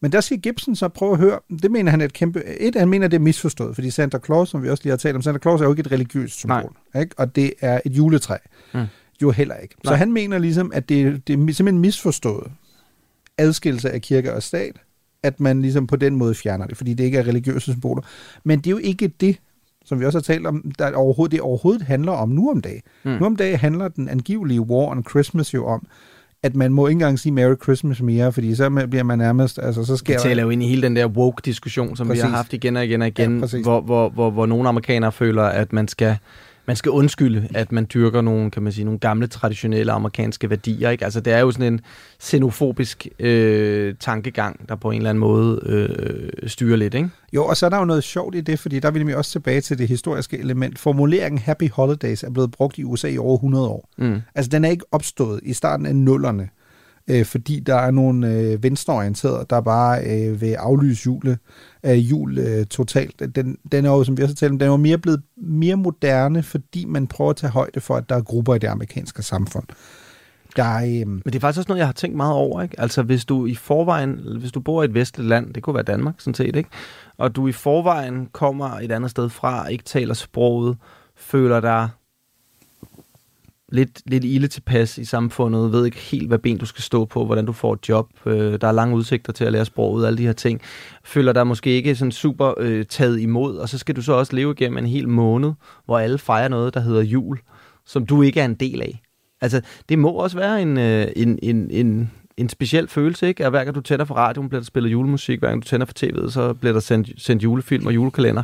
[0.00, 2.42] men der siger Gibson så, prøv at høre, det mener han er et kæmpe...
[2.60, 5.16] Et, han mener, det er misforstået, fordi Santa Claus, som vi også lige har talt
[5.16, 7.14] om, Santa Claus er jo ikke et religiøst symbol, ikke?
[7.18, 8.36] og det er et juletræ.
[8.74, 8.84] Mm.
[9.22, 9.74] Jo heller ikke.
[9.84, 9.92] Nej.
[9.92, 12.52] Så han mener ligesom, at det, det er simpelthen misforstået
[13.38, 14.76] adskillelse af kirke og stat,
[15.22, 18.02] at man ligesom på den måde fjerner det, fordi det ikke er religiøse symboler.
[18.44, 19.36] Men det er jo ikke det,
[19.84, 22.82] som vi også har talt om, der overhovedet, det overhovedet handler om nu om dagen.
[23.04, 23.10] Mm.
[23.10, 25.86] Nu om dagen handler den angivelige War on Christmas jo om,
[26.42, 29.84] at man må ikke engang sige Merry Christmas mere, fordi så bliver man nærmest, altså
[29.84, 32.24] så sker Vi taler jo ind i hele den der woke-diskussion, som Præcis.
[32.24, 35.12] vi har haft igen og igen og igen, ja, hvor, hvor, hvor, hvor nogle amerikanere
[35.12, 36.16] føler, at man skal
[36.66, 40.90] man skal undskylde, at man dyrker nogle, kan man sige, nogle gamle, traditionelle amerikanske værdier.
[40.90, 41.04] Ikke?
[41.04, 41.80] Altså, det er jo sådan en
[42.22, 46.94] xenofobisk øh, tankegang, der på en eller anden måde øh, styrer lidt.
[46.94, 47.10] Ikke?
[47.32, 49.30] Jo, og så er der jo noget sjovt i det, fordi der vil vi også
[49.30, 50.78] tilbage til det historiske element.
[50.78, 53.88] Formuleringen Happy Holidays er blevet brugt i USA i over 100 år.
[53.98, 54.20] Mm.
[54.34, 56.48] Altså, den er ikke opstået i starten af nullerne
[57.10, 61.38] øh, fordi der er nogle øh, venstreorienterede, der bare øh, vil aflyse jule,
[61.84, 63.22] øh, jul øh, totalt.
[63.36, 65.22] Den, den er jo, som vi også har talt om, den er jo mere blevet
[65.36, 68.68] mere moderne, fordi man prøver at tage højde for, at der er grupper i det
[68.68, 69.64] amerikanske samfund.
[70.56, 72.62] Der øh, Men det er faktisk også noget, jeg har tænkt meget over.
[72.62, 72.80] Ikke?
[72.80, 75.82] Altså hvis du i forvejen, hvis du bor i et vestligt land, det kunne være
[75.82, 76.70] Danmark sådan set, ikke?
[77.18, 80.76] og du i forvejen kommer et andet sted fra, ikke taler sproget,
[81.16, 81.88] føler dig
[83.72, 87.24] lidt, lidt ille tilpas i samfundet, ved ikke helt, hvad ben du skal stå på,
[87.26, 90.18] hvordan du får et job, øh, der er lange udsigter til at lære sproget, alle
[90.18, 90.60] de her ting,
[91.04, 94.36] føler dig måske ikke sådan super øh, taget imod, og så skal du så også
[94.36, 95.52] leve igennem en hel måned,
[95.84, 97.38] hvor alle fejrer noget, der hedder jul,
[97.86, 99.02] som du ikke er en del af.
[99.40, 103.44] Altså, det må også være en, øh, en, en, en, en speciel følelse, ikke?
[103.44, 105.86] At hver gang du tænder for radioen, bliver der spillet julemusik, hver gang du tænder
[105.86, 108.42] for tv'et, så bliver der sendt, sendt julefilm og julekalender.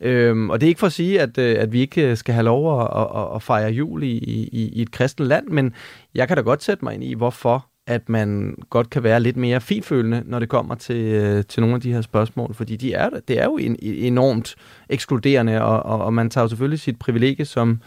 [0.00, 2.34] Øhm, og det er ikke for at sige, at, øh, at vi ikke øh, skal
[2.34, 5.74] have lov at, at, at fejre jul i, i, i et kristent land, men
[6.14, 9.36] jeg kan da godt sætte mig ind i, hvorfor at man godt kan være lidt
[9.36, 12.92] mere finfølende, når det kommer til, øh, til nogle af de her spørgsmål, fordi de
[12.92, 14.56] er, det er jo en, enormt
[14.88, 17.80] ekskluderende, og, og, og man tager jo selvfølgelig sit privilegie som,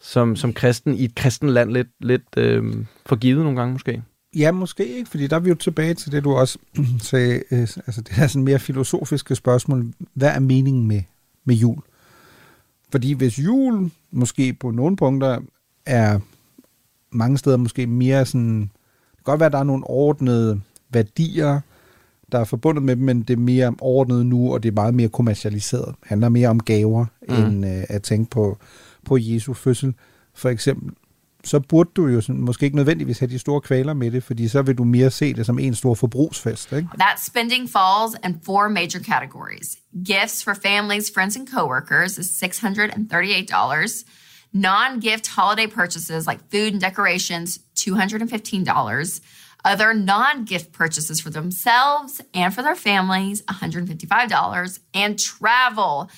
[0.00, 2.64] som, som kristen i et kristen land lidt, lidt øh,
[3.06, 4.02] for givet nogle gange måske.
[4.36, 6.58] Ja, måske ikke, fordi der er vi jo tilbage til det, du også
[7.10, 9.92] sagde, øh, altså det er sådan mere filosofiske spørgsmål.
[10.14, 11.02] Hvad er meningen med,
[11.44, 11.78] med jul?
[12.90, 15.38] Fordi hvis jul måske på nogle punkter
[15.86, 16.20] er
[17.10, 20.60] mange steder måske mere sådan, det kan godt være, at der er nogle ordnede
[20.90, 21.60] værdier,
[22.32, 24.94] der er forbundet med dem, men det er mere ordnet nu, og det er meget
[24.94, 25.86] mere kommercialiseret.
[25.86, 27.34] Det handler mere om gaver, mm.
[27.34, 28.58] end øh, at tænke på,
[29.04, 29.94] på Jesu fødsel.
[30.34, 30.92] For eksempel,
[31.44, 34.48] så burde du jo sådan, måske ikke nødvendigvis have de store kvaler med det, fordi
[34.48, 36.72] så vil du mere se det som en stor forbrugsfest.
[36.72, 36.88] Ikke?
[36.98, 39.76] That spending falls in four major categories.
[40.06, 44.04] Gifts for families, friends, and coworkers is $638.
[44.52, 49.20] Non-gift holiday purchases like food and decorations, $215.
[49.64, 54.78] Other non-gift purchases for themselves and for their families, $155.
[54.94, 56.10] And travel,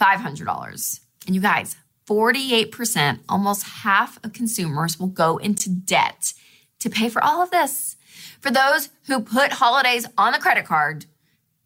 [0.00, 1.00] $500.
[1.26, 1.76] And you guys,
[2.08, 6.34] 48%, almost half of consumers will go into debt
[6.80, 7.96] to pay for all of this.
[8.40, 11.06] For those who put holidays on the credit card,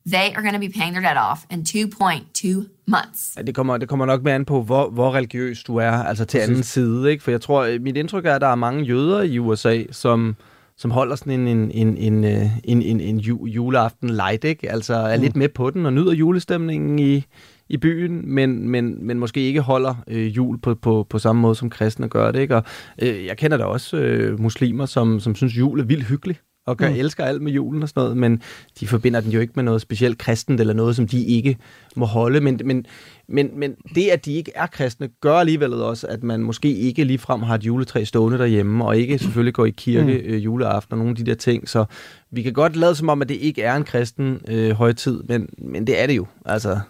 [0.07, 3.35] they are going to be paying their debt off in 2.2 months.
[3.37, 6.25] Ja, det kommer, det kommer nok med an på, hvor, hvor religiøs du er, altså
[6.25, 7.11] til anden side.
[7.11, 7.23] Ikke?
[7.23, 10.37] For jeg tror, mit indtryk er, at der er mange jøder i USA, som,
[10.77, 14.71] som holder sådan en, en, en, en, øh, en, en, en juleaften light, ikke?
[14.71, 15.23] altså er mm.
[15.23, 17.25] lidt med på den og nyder julestemningen i,
[17.71, 21.55] i byen, men, men, men måske ikke holder øh, jul på, på, på samme måde,
[21.55, 22.41] som kristne gør det.
[22.41, 22.57] Ikke?
[22.57, 22.65] Og,
[23.03, 26.79] øh, jeg kender da også øh, muslimer, som, som synes, jul er vildt hyggeligt og
[26.79, 26.99] kan mm.
[26.99, 28.43] elsker alt med julen og sådan noget, men
[28.81, 31.57] de forbinder den jo ikke med noget specielt kristent eller noget, som de ikke
[31.97, 32.41] må holde.
[32.41, 32.87] Men, men,
[33.29, 37.05] men, men det, at de ikke er kristne, gør alligevel også, at man måske ikke
[37.05, 40.35] ligefrem har et juletræ stående derhjemme, og ikke selvfølgelig går i kirke mm.
[40.35, 41.69] øh, juleaften og nogle af de der ting.
[41.69, 41.85] Så
[42.31, 45.49] vi kan godt lade som om, at det ikke er en kristen øh, højtid, men,
[45.59, 46.27] men det er det jo.
[46.45, 46.81] Altså,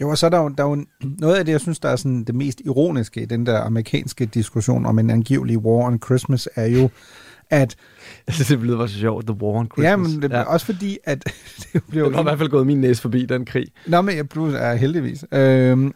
[0.00, 1.88] jo, og så er der jo, der er jo noget af det, jeg synes, der
[1.88, 5.98] er sådan det mest ironiske i den der amerikanske diskussion om en angivelig war on
[6.04, 6.90] Christmas, er jo,
[7.50, 7.76] at...
[8.26, 9.84] Altså, det blev så sjovt, The War on Christmas.
[9.84, 10.42] Ja, men det, ja.
[10.42, 11.24] også fordi, at...
[11.72, 13.66] det blev det har i hvert fald gået min næse forbi, den krig.
[13.86, 15.24] Nå, men jeg plus er heldigvis.
[15.32, 15.94] Øhm,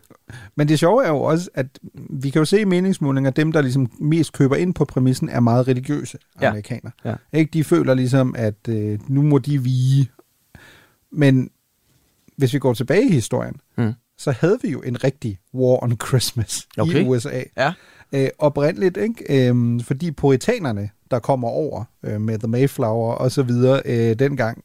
[0.57, 1.67] men det sjove er jo også, at
[2.11, 5.29] vi kan jo se i meningsmålinger, at dem, der ligesom mest køber ind på præmissen,
[5.29, 6.93] er meget religiøse amerikanere.
[7.05, 7.15] Ja.
[7.33, 7.51] Ikke?
[7.53, 10.11] De føler ligesom, at øh, nu må de vige.
[11.13, 11.51] Men
[12.41, 13.55] hvis vi går tilbage i historien.
[14.21, 17.05] Så havde vi jo en rigtig war on Christmas okay.
[17.05, 17.43] i USA.
[17.57, 17.73] Ja.
[18.13, 19.49] Øh, oprindeligt, ikke?
[19.49, 24.65] Øhm, fordi puritanerne, der kommer over øh, med The Mayflower og så videre øh, dengang,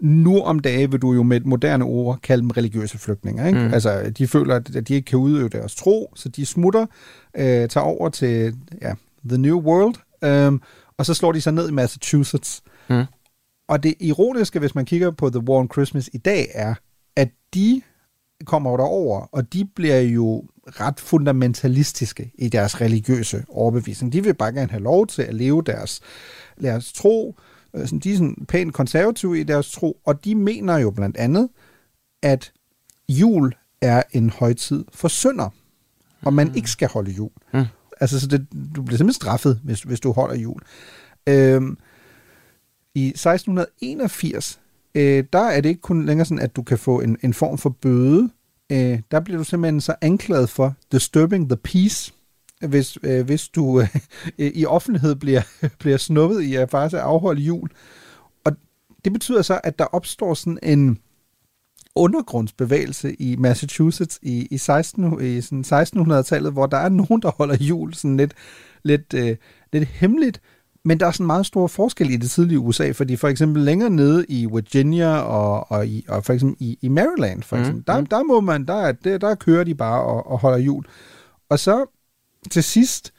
[0.00, 3.46] nu om dage vil du jo med et moderne ord kalde dem religiøse flygtninge.
[3.46, 3.58] Ikke?
[3.58, 3.74] Mm.
[3.74, 6.86] Altså, de føler, at de ikke kan udøve deres tro, så de smutter,
[7.36, 8.94] øh, tager over til ja,
[9.28, 10.60] The New World, øh,
[10.98, 12.62] og så slår de sig ned i Massachusetts.
[12.90, 13.04] Mm.
[13.68, 16.74] Og det ironiske, hvis man kigger på The War on Christmas i dag, er,
[17.16, 17.82] at de
[18.44, 24.12] kommer derover, og de bliver jo ret fundamentalistiske i deres religiøse overbevisning.
[24.12, 26.00] De vil bare gerne have lov til at leve deres,
[26.60, 27.36] deres tro.
[27.74, 31.48] Øh, de er sådan pænt konservative i deres tro, og de mener jo blandt andet,
[32.22, 32.52] at
[33.08, 35.48] jul er en højtid for synder,
[36.22, 37.30] og man ikke skal holde jul.
[37.54, 37.64] Mm.
[38.00, 40.60] Altså, så det, du bliver simpelthen straffet, hvis, hvis du holder jul.
[41.26, 41.78] Øhm,
[42.94, 44.60] I 1681,
[44.96, 47.58] øh, der er det ikke kun længere sådan, at du kan få en, en form
[47.58, 48.30] for bøde.
[48.72, 52.12] Øh, der bliver du simpelthen så anklaget for disturbing the peace,
[52.66, 53.80] hvis, øh, hvis du
[54.38, 55.42] øh, i offentlighed bliver,
[55.80, 57.68] bliver snuppet i at faktisk afholde jul.
[58.44, 58.52] Og
[59.04, 60.98] det betyder så, at der opstår sådan en
[61.94, 67.56] undergrundsbevægelse i Massachusetts i, i, 16, i sådan 1600-tallet, hvor der er nogen, der holder
[67.60, 68.34] jul sådan lidt,
[68.82, 69.36] lidt, øh,
[69.72, 70.40] lidt hemmeligt,
[70.86, 73.90] men der er sådan meget stor forskel i det tidlige USA, fordi for eksempel længere
[73.90, 77.84] nede i Virginia og, og, i, og for eksempel i, i Maryland, for Mm, eksempel,
[77.86, 80.84] der, der må man, der, er, der, der kører de bare og, og holder jul.
[81.48, 81.84] Og så
[82.50, 83.12] til sidst,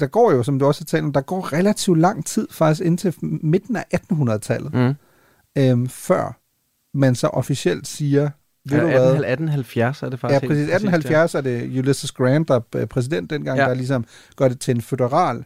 [0.00, 2.86] der går jo, som du også har talt om, der går relativt lang tid, faktisk
[2.86, 4.94] indtil midten af 1800-tallet, Mm.
[5.62, 6.38] øhm, før
[6.98, 8.30] man så officielt siger,
[8.70, 8.96] ved Ja, du hvad?
[9.24, 10.40] 18, 1870 er det Ja, faktisk.
[10.40, 10.66] helt præcis.
[10.70, 13.62] præcist, 1870 er det Ulysses Grant, der er præsident dengang, Ja.
[13.62, 13.68] ja.
[13.68, 14.04] der ligesom
[14.36, 15.44] gør det til en federal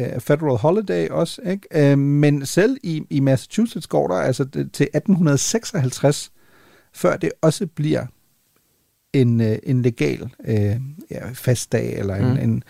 [0.00, 1.42] uh, federal holiday også.
[1.42, 1.92] Ikke?
[1.92, 6.32] Uh, men selv i, i Massachusetts går der altså til 1856,
[6.94, 8.06] før det også bliver
[9.12, 10.54] en, uh, en legal uh,
[11.10, 12.38] ja, festdag, eller en, Mm.
[12.38, 12.62] en,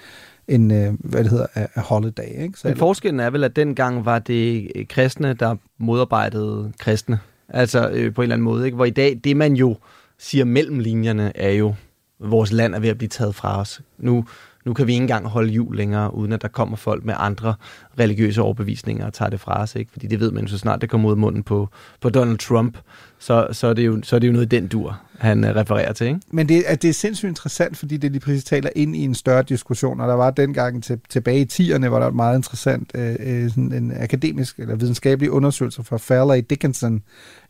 [0.48, 2.42] en uh, hvad det hedder, a, a holiday.
[2.42, 2.58] Ikke?
[2.64, 7.18] Men forskellen er vel, at dengang var det øh, kristne, der modarbejdede kristne.
[7.48, 8.64] Altså øh, på en eller anden måde.
[8.64, 8.74] Ikke?
[8.74, 9.76] Hvor i dag, det man jo
[10.18, 11.74] siger mellem linjerne, er jo,
[12.20, 13.80] vores land er ved at blive taget fra os.
[13.98, 14.24] Nu,
[14.64, 17.54] nu kan vi ikke engang holde jul længere, uden at der kommer folk med andre
[17.98, 19.74] religiøse overbevisninger og tager det fra os.
[19.74, 19.92] Ikke?
[19.92, 21.68] Fordi det ved man, så snart det kommer ud af munden på,
[22.00, 22.78] på Donald Trump,
[23.18, 25.56] så, så, er det jo, så er det jo noget i den dur, han øh,
[25.56, 26.06] refererer til.
[26.06, 26.20] Ikke?
[26.30, 29.14] Men det, at det er sindssygt interessant, fordi det lige præcis taler ind i en
[29.14, 32.36] større diskussion, og der var dengang til, tilbage i 10'erne, hvor der var et meget
[32.36, 37.02] interessant øh, øh, sådan en akademisk eller videnskabelig undersøgelse fra Fairleigh Dickinson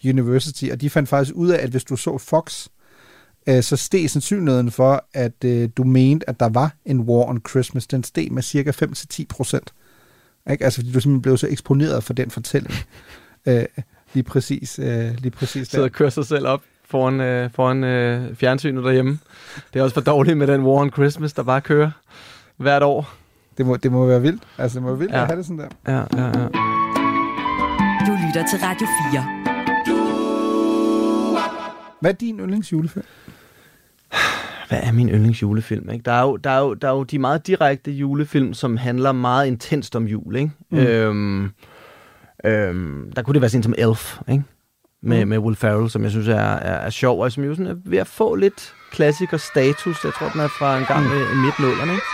[0.04, 2.70] University, og de fandt faktisk ud af, at hvis du så Fox, øh,
[3.46, 7.86] så steg sandsynligheden for, at øh, du mente, at der var en war on Christmas,
[7.86, 9.74] den steg med cirka 5-10 procent.
[10.50, 10.64] Ikke?
[10.64, 12.74] Altså fordi du simpelthen blev så eksponeret for den fortælling.
[13.46, 13.64] øh,
[14.12, 18.36] lige præcis, øh, lige præcis Sidder og kører sig selv op foran, øh, foran øh,
[18.36, 19.18] fjernsynet derhjemme.
[19.72, 21.90] Det er også for dårligt med den War on Christmas, der bare kører
[22.56, 23.14] hvert år.
[23.58, 24.42] Det må, det må være vildt.
[24.58, 25.22] Altså, det må være vildt ja.
[25.22, 25.68] at have det sådan der.
[25.92, 26.46] Ja, ja, ja.
[28.06, 29.43] Du lytter til Radio 4.
[32.04, 33.04] Hvad er din yndlingsjulefilm?
[34.68, 35.90] Hvad er min yndlingsjulefilm?
[35.90, 36.02] Ikke?
[36.02, 39.12] Der, er jo, der, er jo, der er jo de meget direkte julefilm, som handler
[39.12, 40.36] meget intenst om jul.
[40.36, 40.50] Ikke?
[40.70, 40.78] Mm.
[40.78, 41.50] Øhm,
[42.44, 44.44] øhm, der kunne det være sådan som Elf, ikke?
[45.02, 45.28] Med, Mm.
[45.28, 47.76] med Will Ferrell, som jeg synes er, er, er sjov, og som jo sådan er
[47.84, 50.04] ved at få lidt klassiker-status.
[50.04, 52.04] Jeg tror, den er fra en gang i midt nullerne, ikke?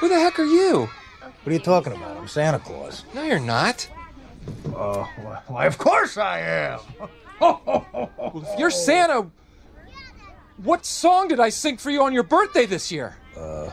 [0.00, 0.99] Who the heck are you?
[1.42, 2.16] What are you talking about?
[2.18, 3.04] I'm Santa Claus.
[3.14, 3.88] No, you're not.
[4.76, 5.04] Uh,
[5.46, 6.80] why, of course I am.
[7.40, 9.26] Well, if you're Santa,
[10.62, 13.16] what song did I sing for you on your birthday this year?
[13.34, 13.70] Uh,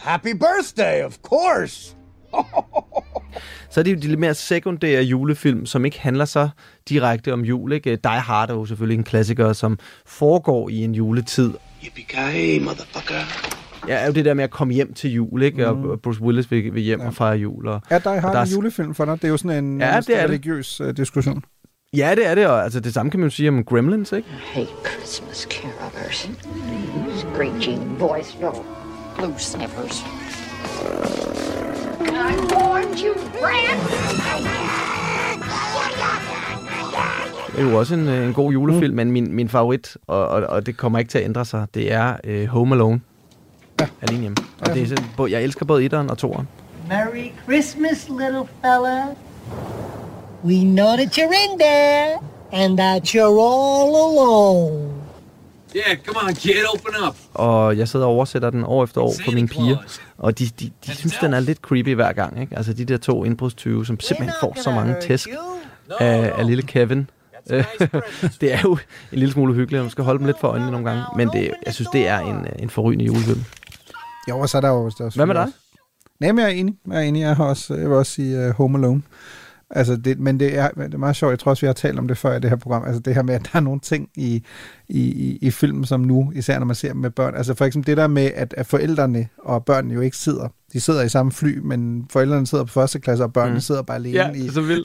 [0.00, 1.94] happy birthday, of course.
[3.70, 6.48] Så er det jo de lidt mere sekundære julefilm, som ikke handler så
[6.88, 7.72] direkte om jul.
[7.72, 7.96] Ikke?
[7.96, 11.52] Die Hard er jo selvfølgelig en klassiker, som foregår i en juletid.
[11.84, 13.61] Yippee-ki-yay, motherfucker.
[13.88, 15.72] Ja, er jo det der med at komme hjem til jul, ikke?
[15.72, 15.84] Mm.
[15.84, 17.06] Og Bruce Willis vil, vil hjem ja.
[17.06, 17.66] og fejre jul.
[17.66, 19.14] Og, Er Die Hard der en julefilm for dig?
[19.16, 20.24] Det er jo sådan en Ja, det er det.
[20.30, 21.44] religiøs uh, diskussion.
[21.96, 24.28] Ja, det er det, og altså, det samme kan man jo sige om Gremlins, ikke?
[24.52, 26.30] hate Christmas carolers.
[27.16, 28.50] Screeching voice, no
[29.18, 30.00] blue snippers.
[32.00, 33.14] I warned you,
[37.56, 38.96] Det er jo også en, øh, en god julefilm, mm.
[38.96, 41.92] men min, min favorit, og, og, og det kommer ikke til at ændre sig, det
[41.92, 43.00] er uh, Home Alone.
[43.82, 43.88] Ja.
[44.02, 44.36] Alene hjemme.
[44.60, 44.74] Og Ja.
[44.74, 46.48] det er jeg elsker både etteren og toeren.
[46.88, 49.02] Merry Christmas, little fella.
[50.44, 52.18] We know that you're in there
[52.52, 54.88] and that you're all alone.
[55.76, 57.16] Yeah, come on, kid, open up.
[57.34, 59.76] Og jeg sidder og oversætter den år efter år for mine piger.
[60.18, 62.40] Og de, de, de synes, den er lidt creepy hver gang.
[62.40, 62.56] Ikke?
[62.56, 65.28] Altså de der to indbrudstyve, som simpelthen får så mange tæsk
[66.00, 67.10] af, af lille Kevin.
[67.50, 67.64] Øh,
[68.40, 68.72] det er jo
[69.12, 71.04] en lille smule hyggeligt, og man skal holde dem lidt for øjnene nogle gange.
[71.16, 73.44] Men det, jeg synes, det er en, en forrygende julefilm.
[74.28, 74.90] Jo, og så er der jo...
[74.98, 75.42] Der er Hvad med dig?
[75.42, 75.54] også-
[76.20, 76.74] Nej, men jeg er enig.
[76.88, 77.20] Jeg er enig.
[77.20, 79.02] Jeg, har også, jeg vil også sige uh, Home Alone.
[79.70, 81.30] Altså det, men det er, det er meget sjovt.
[81.30, 82.84] Jeg tror også, vi har talt om det før i det her program.
[82.84, 84.44] Altså det her med, at der er nogle ting i,
[84.94, 87.34] i, i, i filmen som nu, især når man ser dem med børn.
[87.36, 90.48] Altså for eksempel det der med, at, at forældrene og børnene jo ikke sidder.
[90.72, 93.56] De sidder i samme fly, men forældrene sidder på første klasse, og børnene Mm.
[93.56, 93.60] mm.
[93.60, 94.30] sidder bare alene Ja,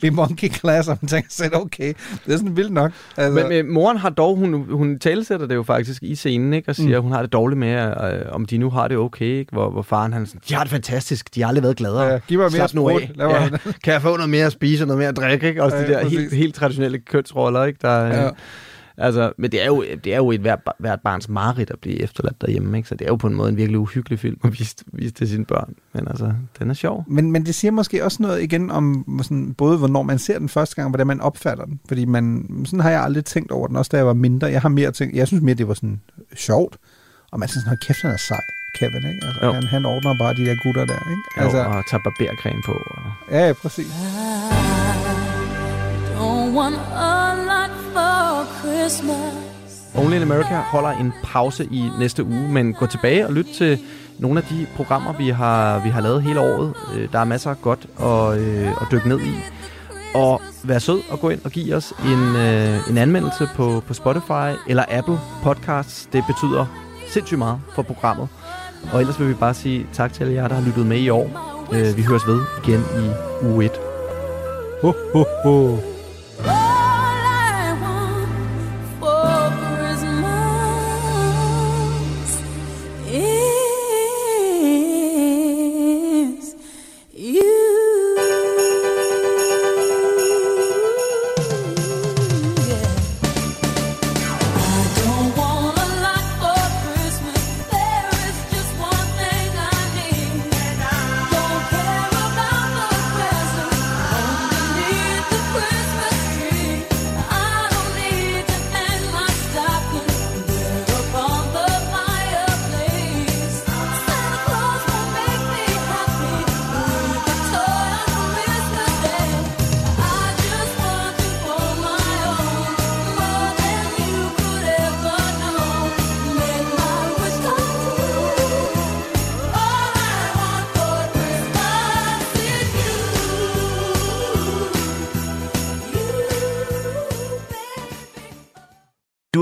[0.02, 1.92] i, i monkey class, og man tænker selv, okay,
[2.26, 2.92] det er sådan vildt nok.
[3.16, 6.68] Altså, Men, men moren har dog, hun, hun talesætter det jo faktisk i scenen, ikke?
[6.68, 6.94] og siger, mm.
[6.96, 7.02] Mm.
[7.02, 7.74] hun har det dårligt med,
[8.12, 9.52] øh, om de nu har det okay, ikke?
[9.52, 12.02] Hvor, hvor faren han er sådan, de har det fantastisk, de har aldrig været gladere.
[12.06, 13.02] Ja, giv mig mere sprut.
[13.18, 13.48] Ja,
[13.84, 15.48] kan jeg få noget mere at spise og noget mere at drikke?
[15.48, 15.62] Ikke?
[15.62, 16.18] Også Ja, de der præcis.
[16.18, 17.78] helt, helt traditionelle kønsroller, ikke?
[17.82, 18.28] Der, ja.
[19.00, 22.02] Altså, men det er jo, det er jo et hvert, hvert barns mareridt at blive
[22.02, 22.88] efterladt derhjemme, ikke?
[22.88, 25.28] så det er jo på en måde en virkelig uhyggelig film at vise, vise til
[25.28, 25.74] sine børn.
[25.92, 27.04] Men altså, den er sjov.
[27.06, 30.48] Men, men det siger måske også noget igen om sådan, både hvornår man ser den
[30.48, 31.80] første gang, og hvordan man opfatter den.
[31.88, 34.46] Fordi man, sådan har jeg aldrig tænkt over den, også da jeg var mindre.
[34.46, 36.00] Jeg har mere tænkt, jeg synes mere, det var sådan
[36.36, 36.76] sjovt.
[37.32, 38.40] Og man synes, hold kæft, han er sej,
[38.78, 39.26] Kevin, ikke?
[39.26, 39.52] Altså, Jo.
[39.52, 41.22] han, han ordner bare de der gutter der, ikke?
[41.44, 42.72] Altså, og tager barbercreme på.
[42.72, 43.02] Og...
[43.30, 43.92] ja, ja, præcis.
[46.48, 49.94] Don't want a lot for Christmas.
[49.94, 53.78] Only in America holder en pause i næste uge, men gå tilbage og lyt til
[54.18, 56.74] nogle af de programmer, vi har, vi har lavet hele året.
[56.94, 59.34] Øh, der er masser af godt at, øh, at dykke ned i.
[60.14, 63.94] Og vær sød og gå ind og give os en, øh, en anmeldelse på, på
[63.94, 66.08] Spotify eller Apple Podcasts.
[66.12, 66.66] Det betyder
[67.08, 68.28] sindssygt meget for programmet.
[68.92, 71.08] Og ellers vil vi bare sige tak til alle jer, der har lyttet med i
[71.08, 71.30] år.
[71.72, 73.10] Øh, vi høres ved igen i
[73.46, 73.72] uge 1.
[74.82, 75.97] Ho, ho, ho.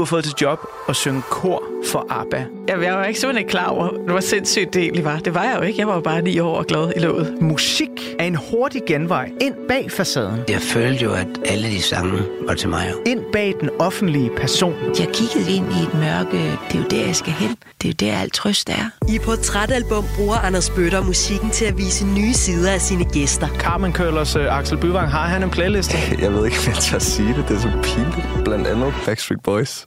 [0.07, 2.45] Fået til job at synge kor for ABBA.
[2.69, 5.19] Jeg, jeg var ikke simpelthen ikke klar over, hvor sindssygt det egentlig var.
[5.19, 5.79] Det var jeg jo ikke.
[5.79, 7.43] Jeg var jo bare ni år og glad i låget.
[7.43, 7.96] Musik
[8.27, 10.41] en hurtig genvej ind bag facaden.
[10.49, 12.93] Jeg følte jo, at alle de sange var til mig.
[13.07, 14.75] Ind bag den offentlige person.
[14.99, 16.39] Jeg kiggede ind i et mørke.
[16.69, 17.57] Det er jo der, jeg skal hen.
[17.83, 18.91] Det er jo der, alt trøst er.
[19.09, 23.49] I Portrætalbum bruger Anders Bøtter musikken til at vise nye sider af sine gæster.
[23.49, 25.97] Carmen Køllers uh, Axel Byvang, har han en playliste?
[26.21, 27.45] Jeg ved ikke, om jeg tør sige det.
[27.49, 28.45] Det er så pinligt.
[28.45, 29.87] Blandt andet Backstreet Boys.